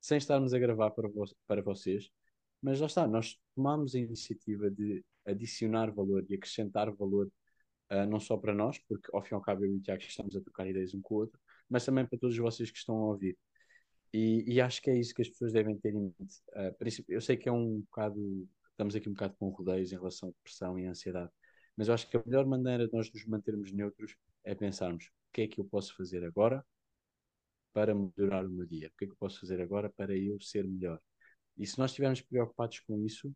sem 0.00 0.18
estarmos 0.18 0.54
a 0.54 0.58
gravar 0.58 0.90
para, 0.90 1.08
vo 1.08 1.24
para 1.46 1.62
vocês. 1.62 2.10
Mas 2.60 2.78
já 2.78 2.86
está, 2.86 3.06
nós 3.06 3.38
tomamos 3.54 3.94
a 3.94 3.98
iniciativa 3.98 4.70
de 4.70 5.04
adicionar 5.26 5.90
valor 5.92 6.24
e 6.28 6.34
acrescentar 6.34 6.90
valor 6.92 7.30
uh, 7.90 8.06
não 8.06 8.20
só 8.20 8.36
para 8.36 8.54
nós, 8.54 8.78
porque 8.88 9.08
ao 9.12 9.22
fim 9.22 9.34
e 9.34 9.36
ao 9.36 9.40
cabo 9.40 9.64
eu 9.64 9.72
e 9.72 9.76
o 9.76 9.80
Tiago 9.80 10.02
estamos 10.02 10.36
a 10.36 10.40
trocar 10.40 10.66
ideias 10.66 10.94
um 10.94 11.00
com 11.00 11.14
o 11.14 11.18
outro, 11.18 11.40
mas 11.68 11.84
também 11.84 12.06
para 12.06 12.18
todos 12.18 12.36
vocês 12.36 12.70
que 12.70 12.78
estão 12.78 12.96
a 12.96 13.06
ouvir. 13.06 13.36
E, 14.12 14.44
e 14.46 14.60
acho 14.60 14.80
que 14.80 14.90
é 14.90 14.96
isso 14.98 15.14
que 15.14 15.22
as 15.22 15.28
pessoas 15.28 15.52
devem 15.52 15.76
ter 15.78 15.94
em 15.94 16.14
mente. 16.18 16.36
Uh, 16.52 17.04
eu 17.08 17.20
sei 17.20 17.36
que 17.36 17.48
é 17.48 17.52
um 17.52 17.80
bocado, 17.80 18.48
estamos 18.70 18.94
aqui 18.94 19.08
um 19.08 19.12
bocado 19.12 19.34
com 19.38 19.48
rodeios 19.48 19.92
em 19.92 19.96
relação 19.96 20.28
à 20.28 20.32
depressão 20.32 20.78
e 20.78 20.86
à 20.86 20.90
ansiedade, 20.90 21.30
mas 21.76 21.88
eu 21.88 21.94
acho 21.94 22.08
que 22.08 22.16
a 22.16 22.22
melhor 22.24 22.46
maneira 22.46 22.86
de 22.86 22.92
nós 22.92 23.12
nos 23.12 23.26
mantermos 23.26 23.72
neutros 23.72 24.16
é 24.44 24.54
pensarmos 24.54 25.06
o 25.06 25.32
que 25.32 25.42
é 25.42 25.48
que 25.48 25.60
eu 25.60 25.64
posso 25.64 25.96
fazer 25.96 26.24
agora 26.24 26.64
para 27.72 27.92
melhorar 27.92 28.46
o 28.46 28.50
meu 28.50 28.64
dia? 28.64 28.88
O 28.88 28.96
que 28.96 29.04
é 29.04 29.08
que 29.08 29.12
eu 29.12 29.18
posso 29.18 29.40
fazer 29.40 29.60
agora 29.60 29.90
para 29.90 30.16
eu 30.16 30.40
ser 30.40 30.64
melhor? 30.64 31.00
E 31.56 31.66
se 31.66 31.78
nós 31.78 31.90
estivermos 31.90 32.20
preocupados 32.20 32.80
com 32.80 33.00
isso, 33.04 33.34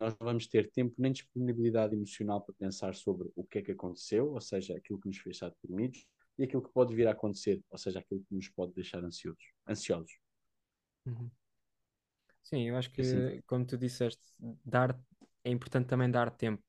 nós 0.00 0.16
não 0.18 0.26
vamos 0.26 0.46
ter 0.46 0.70
tempo 0.70 0.94
nem 0.98 1.12
disponibilidade 1.12 1.94
emocional 1.94 2.40
para 2.40 2.54
pensar 2.54 2.94
sobre 2.94 3.30
o 3.34 3.44
que 3.44 3.58
é 3.58 3.62
que 3.62 3.72
aconteceu, 3.72 4.32
ou 4.32 4.40
seja, 4.40 4.76
aquilo 4.76 5.00
que 5.00 5.08
nos 5.08 5.18
fez 5.18 5.36
estar 5.36 5.50
deprimidos, 5.50 6.06
e 6.38 6.44
aquilo 6.44 6.62
que 6.62 6.72
pode 6.72 6.94
vir 6.94 7.06
a 7.06 7.12
acontecer, 7.12 7.62
ou 7.70 7.78
seja, 7.78 7.98
aquilo 8.00 8.24
que 8.24 8.34
nos 8.34 8.48
pode 8.48 8.72
deixar 8.74 9.04
ansiosos. 9.04 9.44
ansiosos. 9.68 10.12
Uhum. 11.06 11.30
Sim, 12.42 12.68
eu 12.68 12.76
acho 12.76 12.90
que, 12.92 13.00
assim, 13.00 13.40
como 13.46 13.64
tu 13.66 13.76
disseste, 13.78 14.22
dar, 14.64 14.98
é 15.44 15.50
importante 15.50 15.86
também 15.86 16.10
dar 16.10 16.30
tempo 16.30 16.62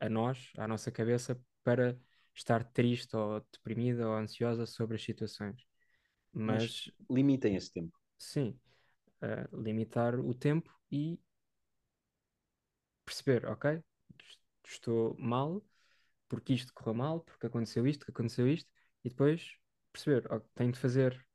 a 0.00 0.08
nós, 0.08 0.52
à 0.56 0.66
nossa 0.68 0.90
cabeça, 0.90 1.40
para 1.62 1.98
estar 2.34 2.64
triste 2.64 3.16
ou 3.16 3.40
deprimida 3.52 4.08
ou 4.08 4.14
ansiosa 4.14 4.64
sobre 4.66 4.96
as 4.96 5.02
situações. 5.02 5.66
Mas 6.32 6.82
Mas 6.88 6.90
limitem 7.10 7.56
esse 7.56 7.72
tempo. 7.72 7.98
sim, 8.18 8.58
uh, 9.22 9.60
limitar 9.60 10.18
o 10.18 10.34
tempo 10.34 10.72
e 10.90 11.20
perceber, 13.08 13.46
ok, 13.46 13.82
est- 14.20 14.40
estou 14.66 15.16
mal 15.18 15.62
porque 16.28 16.54
isto 16.54 16.72
correu 16.74 16.94
mal, 16.94 17.20
porque 17.22 17.46
aconteceu 17.46 17.86
isto, 17.86 18.04
que 18.06 18.10
aconteceu 18.12 18.48
isto, 18.48 18.70
e 19.04 19.08
depois 19.10 19.56
perceber, 19.92 20.26
ok, 20.32 20.48
tenho 20.54 20.72
de 20.72 20.78
fazer 20.80 21.26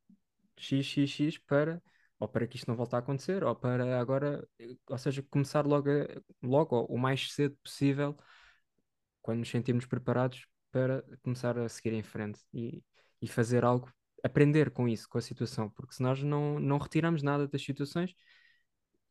X, 0.58 0.86
X, 0.86 1.10
X 1.10 1.38
para, 1.38 1.82
ou 2.18 2.28
para 2.28 2.46
que 2.46 2.56
isto 2.56 2.68
não 2.68 2.76
volte 2.76 2.94
a 2.96 2.98
acontecer, 3.00 3.44
ou 3.44 3.54
para 3.56 4.00
agora, 4.00 4.46
ou 4.90 4.98
seja, 4.98 5.22
começar 5.30 5.66
logo, 5.66 5.90
a- 5.90 6.22
logo 6.42 6.84
o 6.86 6.98
mais 6.98 7.32
cedo 7.32 7.56
possível, 7.64 8.16
quando 9.22 9.38
nos 9.40 9.48
sentirmos 9.50 9.86
preparados 9.86 10.46
para 10.70 11.02
começar 11.22 11.58
a 11.58 11.68
seguir 11.68 11.92
em 11.94 12.02
frente 12.02 12.40
e, 12.52 12.82
e 13.22 13.28
fazer 13.28 13.64
algo, 13.64 13.90
aprender 14.22 14.70
com 14.70 14.88
isso, 14.88 15.08
com 15.08 15.18
a 15.18 15.20
situação, 15.22 15.70
porque 15.70 15.94
se 15.94 16.02
nós 16.02 16.22
não, 16.22 16.58
não 16.60 16.78
retiramos 16.78 17.22
nada 17.22 17.46
das 17.48 17.62
situações, 17.64 18.14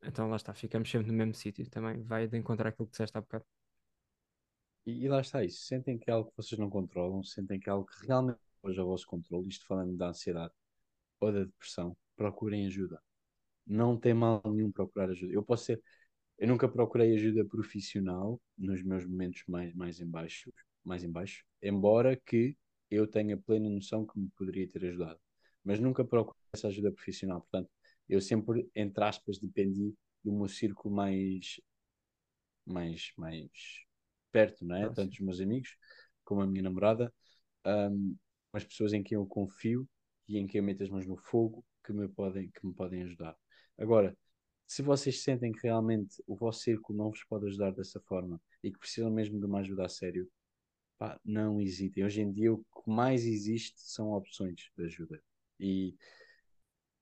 então 0.06 0.30
lá 0.30 0.36
está, 0.36 0.54
ficamos 0.54 0.90
sempre 0.90 1.12
no 1.12 1.18
mesmo 1.18 1.34
sítio 1.34 1.70
também, 1.70 2.02
vai 2.04 2.28
de 2.28 2.38
encontrar 2.38 2.70
aquilo 2.70 2.88
que 2.88 2.92
disseste 2.92 3.18
há 3.18 3.22
bocado. 3.22 3.46
E, 4.86 5.06
e 5.06 5.08
lá 5.08 5.22
está 5.22 5.44
isso. 5.44 5.62
Sentem 5.66 5.98
que 5.98 6.10
é 6.10 6.14
algo 6.14 6.30
que 6.30 6.38
vocês 6.38 6.60
não 6.60 6.70
controlam, 6.70 7.24
sentem 7.24 7.60
que 7.60 7.70
é 7.70 7.72
algo 7.72 7.86
que 7.86 8.06
realmente 8.06 8.40
foge 8.62 8.80
ao 8.80 8.88
vosso 8.88 9.08
controle, 9.08 9.48
isto 9.50 9.66
falando 9.66 9.96
da 9.98 10.10
ansiedade 10.10 10.54
ou 11.20 11.32
da 11.32 11.44
depressão, 11.46 11.96
procurem 12.16 12.68
ajuda. 12.68 13.02
Não 13.66 13.98
tem 13.98 14.14
mal 14.14 14.42
nenhum 14.46 14.72
procurar 14.72 15.10
ajuda. 15.10 15.34
Eu 15.34 15.44
posso 15.44 15.66
ser, 15.66 15.82
eu 16.38 16.48
nunca 16.48 16.68
procurei 16.68 17.16
ajuda 17.16 17.46
profissional 17.46 18.42
nos 18.58 18.84
meus 18.84 19.06
momentos 19.06 19.44
mais, 19.48 19.74
mais 19.74 20.00
em 20.02 20.10
baixo, 20.10 20.54
mais 20.84 21.04
em 21.04 21.12
baixo, 21.12 21.46
embora 21.62 22.16
que 22.18 22.58
eu 22.92 23.08
tenha 23.08 23.38
plena 23.38 23.70
noção 23.70 24.06
que 24.06 24.20
me 24.20 24.30
poderia 24.38 24.68
ter 24.68 24.86
ajudado. 24.86 25.20
Mas 25.64 25.80
nunca 25.80 26.04
procurei 26.06 26.42
essa 26.54 26.68
ajuda 26.68 26.92
profissional. 26.92 27.42
Portanto, 27.42 27.70
eu 28.08 28.22
sempre, 28.22 28.70
entre 28.76 29.04
aspas, 29.04 29.40
dependi 29.40 29.94
do 30.24 30.34
meu 30.34 30.48
círculo 30.48 30.94
mais, 30.94 31.60
mais, 32.66 33.12
mais 33.18 33.50
perto, 34.32 34.66
não 34.66 34.76
é? 34.76 34.82
Tanto 34.84 34.96
Próximo. 34.96 35.12
os 35.12 35.20
meus 35.20 35.40
amigos 35.42 35.78
como 36.24 36.42
a 36.42 36.48
minha 36.48 36.64
namorada, 36.64 37.14
um, 37.66 38.16
as 38.54 38.64
pessoas 38.64 38.94
em 38.94 39.04
quem 39.04 39.16
eu 39.16 39.26
confio 39.26 39.88
e 40.28 40.38
em 40.38 40.48
quem 40.48 40.60
eu 40.60 40.64
meto 40.64 40.84
as 40.84 40.90
mãos 40.90 41.06
no 41.06 41.18
fogo 41.18 41.66
que 41.84 41.92
me 41.92 42.08
podem, 42.08 42.50
que 42.50 42.66
me 42.66 42.74
podem 42.74 43.04
ajudar. 43.04 43.36
Agora, 43.78 44.18
se 44.66 44.82
vocês 44.82 45.22
sentem 45.24 45.52
que 45.52 45.64
realmente 45.64 46.24
o 46.26 46.36
vosso 46.36 46.62
círculo 46.62 46.98
não 46.98 47.10
vos 47.10 47.24
pode 47.26 47.46
ajudar 47.48 47.72
dessa 47.72 48.00
forma 48.02 48.42
e 48.64 48.72
que 48.72 48.80
precisam 48.80 49.12
mesmo 49.12 49.40
de 49.40 49.46
uma 49.46 49.60
ajuda 49.60 49.86
a 49.86 49.90
sério, 49.90 50.30
pá, 50.98 51.20
não 51.24 51.62
hesitem. 51.62 52.06
Hoje 52.06 52.22
em 52.22 52.32
dia 52.32 52.54
o 52.54 52.60
que 52.60 52.90
mais 52.90 53.26
existe 53.26 53.82
são 53.82 54.12
opções 54.12 54.56
de 54.78 54.86
ajuda. 54.86 55.22
E 55.60 55.96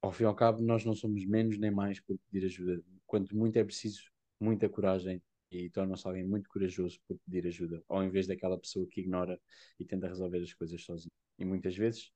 ao 0.01 0.11
fim 0.11 0.23
e 0.23 0.25
ao 0.27 0.35
cabo, 0.35 0.61
nós 0.61 0.85
não 0.85 0.95
somos 0.95 1.25
menos 1.25 1.57
nem 1.57 1.71
mais 1.71 1.99
por 1.99 2.17
pedir 2.31 2.45
ajuda. 2.45 2.83
Quanto 3.05 3.35
muito 3.35 3.57
é 3.57 3.63
preciso, 3.63 4.03
muita 4.39 4.69
coragem 4.69 5.21
e 5.51 5.69
torna-se 5.69 6.07
alguém 6.07 6.23
muito 6.25 6.49
corajoso 6.49 6.99
por 7.07 7.17
pedir 7.25 7.47
ajuda, 7.47 7.83
ao 7.89 8.03
invés 8.03 8.27
daquela 8.27 8.57
pessoa 8.59 8.87
que 8.87 9.01
ignora 9.01 9.39
e 9.79 9.85
tenta 9.85 10.07
resolver 10.07 10.41
as 10.41 10.53
coisas 10.53 10.83
sozinho. 10.83 11.11
E 11.37 11.45
muitas 11.45 11.75
vezes, 11.75 12.11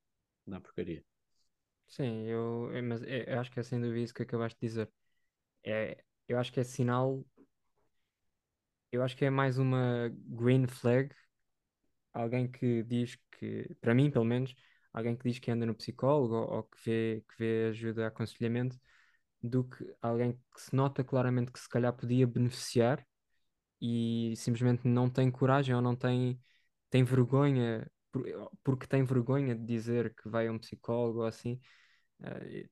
dá 0.48 0.60
porcaria. 0.62 1.04
Sim, 1.88 2.26
eu, 2.28 2.72
é- 2.74 2.82
mas 2.82 3.02
é- 3.04 3.34
eu 3.34 3.40
acho 3.40 3.52
que 3.52 3.60
é 3.60 3.64
sem 3.64 3.80
dúvida 3.80 4.00
isso 4.04 4.14
que 4.14 4.24
acabaste 4.24 4.60
de 4.60 4.68
dizer. 4.68 4.92
É, 5.64 6.04
eu 6.28 6.40
acho 6.40 6.54
que 6.54 6.60
é 6.62 6.64
sinal, 6.64 7.26
eu 8.92 9.04
acho 9.04 9.16
que 9.18 9.26
é 9.26 9.30
mais 9.30 9.58
uma 9.58 10.10
green 10.28 10.68
flag, 10.68 11.14
alguém 12.14 12.50
que 12.52 12.84
diz 12.84 13.18
que, 13.40 13.76
para 13.82 13.94
mim 13.94 14.10
pelo 14.12 14.26
menos, 14.26 14.56
alguém 14.96 15.16
que 15.18 15.30
diz 15.30 15.40
que 15.40 15.52
anda 15.52 15.66
no 15.68 15.76
psicólogo 15.76 16.36
ou, 16.36 16.52
ou 16.58 16.64
que 16.66 16.78
vê, 16.86 17.24
que 17.30 17.36
vê 17.40 17.68
ajuda, 17.70 18.08
aconselhamento, 18.08 18.80
do 19.44 19.64
que 19.66 19.86
alguém 20.02 20.34
que 20.56 20.62
se 20.62 20.76
nota 20.76 21.04
claramente 21.04 21.52
que 21.52 21.60
se 21.60 21.70
calhar 21.70 21.94
podia 21.94 22.28
beneficiar 22.28 23.06
e 23.82 24.34
simplesmente 24.38 24.88
não 24.88 25.10
tem 25.10 25.30
coragem 25.32 25.76
ou 25.76 25.82
não 25.82 25.96
tem, 25.96 26.40
tem 26.90 27.04
vergonha, 27.04 27.90
por- 28.12 28.26
porque 28.64 28.88
tem 28.88 29.04
vergonha 29.04 29.56
de 29.56 29.66
dizer 29.66 30.14
que 30.16 30.30
vai 30.30 30.48
a 30.48 30.52
um 30.52 30.60
psicólogo 30.60 31.20
ou 31.22 31.26
assim. 31.28 31.60
Eh, 32.24 32.70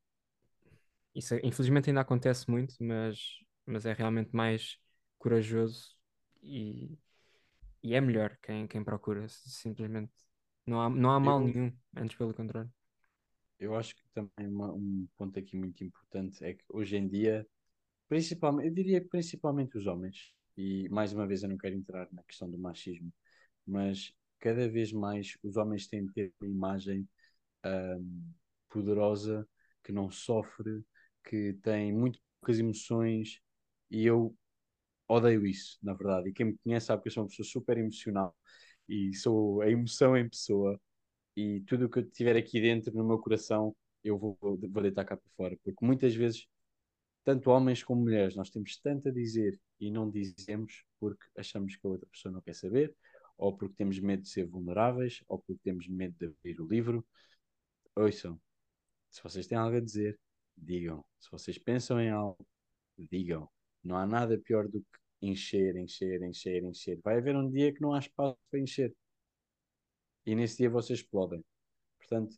Isso 1.15 1.33
é- 1.35 1.41
infelizmente 1.43 1.89
ainda 1.89 2.01
acontece 2.01 2.49
muito, 2.49 2.75
mas, 2.83 3.17
mas 3.65 3.85
é 3.85 3.93
realmente 3.93 4.31
mais 4.35 4.77
corajoso 5.17 5.95
e, 6.41 6.97
e 7.83 7.95
é 7.95 8.01
melhor 8.01 8.37
quem, 8.43 8.67
quem 8.67 8.83
procura, 8.83 9.27
simplesmente. 9.29 10.13
Não 10.65 10.81
há, 10.81 10.89
não 10.89 11.11
há 11.11 11.19
mal 11.21 11.39
Eu, 11.39 11.41
nenhum, 11.41 11.71
antes 11.95 12.17
pelo 12.17 12.33
contrário. 12.33 12.69
eu 13.59 13.75
acho 13.75 13.95
que 13.95 14.03
também 14.13 14.47
uma- 14.47 14.71
um 14.73 15.07
ponto 15.17 15.37
aqui 15.39 15.55
muito 15.55 15.83
importante 15.83 16.43
é 16.43 16.53
que 16.53 16.63
hoje 16.69 16.97
em 16.97 17.07
dia, 17.07 17.47
principalmente, 18.09 18.67
eu 18.69 18.73
diria 18.73 19.01
que 19.01 19.09
principalmente 19.09 19.77
os 19.77 19.87
homens, 19.87 20.33
e 20.57 20.89
mais 20.89 21.13
uma 21.13 21.27
vez 21.27 21.43
eu 21.43 21.49
não 21.49 21.57
quero 21.57 21.75
entrar 21.75 22.07
na 22.13 22.23
questão 22.23 22.49
do 22.49 22.57
machismo, 22.59 23.13
mas 23.67 24.13
cada 24.39 24.69
vez 24.69 24.91
mais 24.93 25.37
os 25.43 25.57
homens 25.57 25.87
têm 25.87 26.05
de 26.05 26.13
ter 26.13 26.33
uma 26.41 26.49
imagem 26.51 27.07
ahm, 27.63 28.23
poderosa, 28.69 29.47
que 29.83 29.91
não 29.93 30.11
sofre, 30.11 30.83
que 31.25 31.53
tem 31.63 31.93
muito 31.93 32.19
poucas 32.41 32.59
emoções, 32.59 33.41
e 33.91 34.05
eu 34.05 34.35
odeio 35.07 35.45
isso, 35.45 35.77
na 35.83 35.93
verdade. 35.93 36.29
E 36.29 36.33
quem 36.33 36.47
me 36.47 36.57
conhece 36.63 36.87
sabe 36.87 37.01
que 37.03 37.07
eu 37.09 37.13
sou 37.13 37.23
uma 37.23 37.29
pessoa 37.29 37.45
super 37.47 37.77
emocional 37.77 38.35
e 38.87 39.13
sou 39.15 39.61
a 39.61 39.69
emoção 39.69 40.17
em 40.17 40.27
pessoa, 40.29 40.79
e 41.35 41.61
tudo 41.61 41.85
o 41.85 41.89
que 41.89 41.99
eu 41.99 42.09
tiver 42.11 42.35
aqui 42.37 42.61
dentro 42.61 42.93
no 42.95 43.03
meu 43.05 43.19
coração, 43.19 43.75
eu 44.03 44.17
vou, 44.17 44.37
vou 44.41 44.83
deitar 44.83 45.05
cá 45.05 45.17
para 45.17 45.29
fora, 45.37 45.57
porque 45.63 45.85
muitas 45.85 46.15
vezes, 46.15 46.47
tanto 47.23 47.49
homens 47.49 47.83
como 47.83 48.01
mulheres, 48.01 48.35
nós 48.35 48.49
temos 48.49 48.77
tanto 48.77 49.09
a 49.09 49.11
dizer 49.11 49.59
e 49.79 49.91
não 49.91 50.09
dizemos 50.09 50.83
porque 50.99 51.25
achamos 51.37 51.75
que 51.75 51.87
a 51.87 51.89
outra 51.89 52.07
pessoa 52.11 52.31
não 52.33 52.41
quer 52.41 52.55
saber, 52.55 52.95
ou 53.37 53.55
porque 53.55 53.75
temos 53.75 53.99
medo 53.99 54.23
de 54.23 54.29
ser 54.29 54.45
vulneráveis, 54.45 55.23
ou 55.27 55.39
porque 55.39 55.61
temos 55.63 55.87
medo 55.87 56.15
de 56.19 56.27
abrir 56.27 56.61
o 56.61 56.67
livro. 56.67 57.05
Ouçam, 57.95 58.39
se 59.09 59.21
vocês 59.23 59.47
têm 59.47 59.57
algo 59.57 59.77
a 59.77 59.79
dizer, 59.79 60.19
digam. 60.57 61.03
Se 61.19 61.29
vocês 61.31 61.57
pensam 61.57 61.99
em 61.99 62.09
algo, 62.09 62.45
digam. 62.97 63.49
Não 63.83 63.97
há 63.97 64.05
nada 64.05 64.37
pior 64.37 64.67
do 64.67 64.79
que 64.81 64.99
encher, 65.27 65.75
encher, 65.77 66.21
encher, 66.23 66.63
encher. 66.63 66.99
Vai 67.03 67.17
haver 67.17 67.35
um 67.35 67.49
dia 67.49 67.73
que 67.73 67.81
não 67.81 67.93
há 67.93 67.99
espaço 67.99 68.37
para 68.51 68.59
encher. 68.59 68.93
E 70.25 70.35
nesse 70.35 70.57
dia 70.57 70.69
vocês 70.69 70.99
explodem. 70.99 71.43
Portanto, 71.99 72.37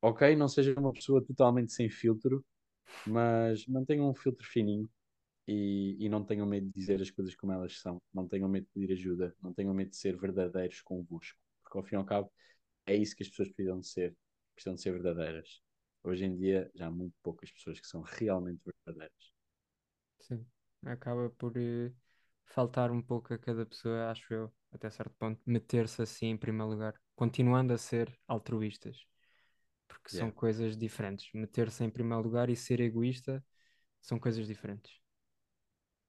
ok, 0.00 0.36
não 0.36 0.48
seja 0.48 0.78
uma 0.78 0.92
pessoa 0.92 1.24
totalmente 1.24 1.72
sem 1.72 1.88
filtro, 1.88 2.44
mas 3.06 3.66
mantenham 3.66 4.10
um 4.10 4.14
filtro 4.14 4.46
fininho 4.46 4.88
e, 5.48 5.96
e 6.00 6.08
não 6.08 6.24
tenham 6.24 6.46
medo 6.46 6.66
de 6.68 6.74
dizer 6.74 7.02
as 7.02 7.10
coisas 7.10 7.34
como 7.36 7.52
elas 7.52 7.80
são. 7.80 8.00
Não 8.14 8.28
tenham 8.28 8.48
medo 8.48 8.66
de 8.66 8.72
pedir 8.72 8.92
ajuda. 8.94 9.36
Não 9.42 9.52
tenham 9.54 9.74
medo 9.74 9.90
de 9.90 9.96
ser 9.96 10.16
verdadeiros 10.16 10.82
convosco. 10.82 11.38
Porque 11.62 11.78
ao 11.78 11.84
fim 11.84 11.96
e 11.96 11.98
ao 11.98 12.04
cabo, 12.04 12.32
é 12.86 12.96
isso 12.96 13.16
que 13.16 13.22
as 13.22 13.28
pessoas 13.28 13.48
precisam 13.50 13.80
de 13.80 13.88
ser. 13.88 14.16
Precisam 14.54 14.74
de 14.74 14.82
ser 14.82 14.92
verdadeiras. 14.92 15.62
Hoje 16.04 16.24
em 16.26 16.36
dia, 16.36 16.70
já 16.74 16.88
há 16.88 16.90
muito 16.90 17.14
poucas 17.22 17.50
pessoas 17.52 17.80
que 17.80 17.86
são 17.86 18.02
realmente 18.02 18.60
verdadeiras. 18.64 19.32
Sim, 20.20 20.46
acaba 20.86 21.30
por 21.30 21.56
eh, 21.56 21.92
faltar 22.46 22.90
um 22.90 23.02
pouco 23.02 23.34
a 23.34 23.38
cada 23.38 23.66
pessoa, 23.66 24.10
acho 24.10 24.32
eu, 24.34 24.52
até 24.72 24.90
certo 24.90 25.14
ponto, 25.18 25.40
meter-se 25.46 26.02
assim 26.02 26.28
em 26.28 26.36
primeiro 26.36 26.70
lugar, 26.72 26.94
continuando 27.16 27.72
a 27.74 27.78
ser 27.78 28.18
altruístas, 28.28 28.98
porque 29.88 30.10
são 30.10 30.30
Yeah. 30.30 30.30
coisas 30.30 30.76
diferentes. 30.76 31.30
Meter-se 31.34 31.84
em 31.84 31.90
primeiro 31.90 32.22
lugar 32.24 32.50
e 32.50 32.56
ser 32.56 32.80
egoísta 32.80 33.44
são 34.02 34.18
coisas 34.20 34.46
diferentes. 34.48 34.92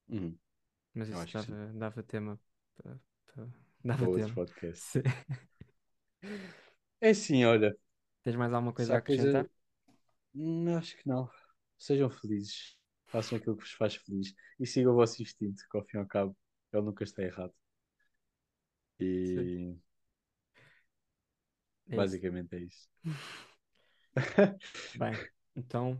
Uhum, 0.09 0.37
Mas 0.93 1.09
eu 1.09 1.19
isso 1.19 1.21
acho 1.21 1.35
que 1.35 1.41
sim. 1.41 1.57
dava, 1.57 1.73
dava 1.73 2.03
tema. 2.03 2.39
pa- 2.77 2.99
pa- 3.35 3.47
Para 3.93 3.97
dava 3.97 4.07
outro 4.07 4.31
tema. 4.31 4.33
podcast. 4.33 4.83
Sim. 4.91 5.03
É 7.01 7.09
assim, 7.09 7.43
olha, 7.45 7.75
Tens 8.23 8.35
mais 8.35 8.53
alguma 8.53 8.73
coisa 8.73 8.95
a 8.95 8.99
coisa. 9.01 9.29
acrescentar? 9.29 9.49
Hum, 10.35 10.75
acho 10.77 10.97
que 10.97 11.07
não. 11.07 11.29
Sejam 11.79 12.09
felizes. 12.09 12.77
Façam 13.07 13.37
aquilo 13.37 13.55
que 13.57 13.63
vos 13.63 13.73
faz 13.73 13.95
feliz. 13.95 14.33
E 14.59 14.65
sigam 14.67 14.93
o 14.93 14.95
vosso 14.95 15.21
instinto, 15.21 15.63
que 15.69 15.77
ao 15.77 15.85
fim 15.85 15.97
e 15.97 15.99
ao 16.01 16.07
cabo, 16.07 16.37
ele 16.73 16.83
nunca 16.83 17.03
está 17.03 17.23
errado. 17.23 17.53
Sim, 19.23 19.49
E 19.49 19.77
é 21.89 21.99
isso. 22.01 22.21
basicamente 22.21 22.55
é 22.55 22.59
isso. 22.59 22.87
Bem, 24.93 25.23
então 25.55 25.99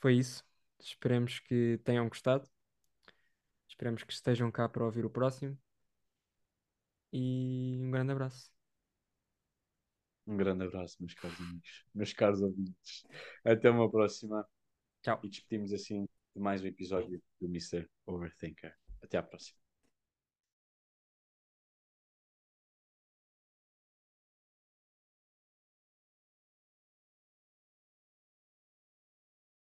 foi 0.00 0.16
isso. 0.16 0.44
Esperemos 0.80 1.40
que 1.40 1.78
tenham 1.84 2.08
gostado. 2.08 2.48
Esperemos 3.68 4.02
que 4.04 4.12
estejam 4.14 4.50
cá 4.50 4.66
para 4.70 4.86
ouvir 4.86 5.04
o 5.04 5.10
próximo. 5.10 5.58
E 7.12 7.78
um 7.80 7.90
grande 7.90 8.12
abraço. 8.12 8.50
Um 10.26 10.36
grande 10.36 10.64
abraço, 10.64 10.96
meus 11.00 11.14
caros 11.14 11.38
amigos, 11.40 11.84
meus 11.94 12.12
caros 12.12 12.40
ouvintes. 12.42 13.04
Até 13.44 13.70
uma 13.70 13.90
próxima. 13.90 14.46
Tchau. 15.02 15.22
E 15.22 15.28
despedimos 15.28 15.72
assim 15.72 16.08
mais 16.40 16.62
um 16.62 16.66
episódio 16.66 17.22
do 17.40 17.46
Mr. 17.48 17.88
Overthinker. 18.06 18.74
Até 19.02 19.18
à 19.18 19.22
próxima. 19.22 19.63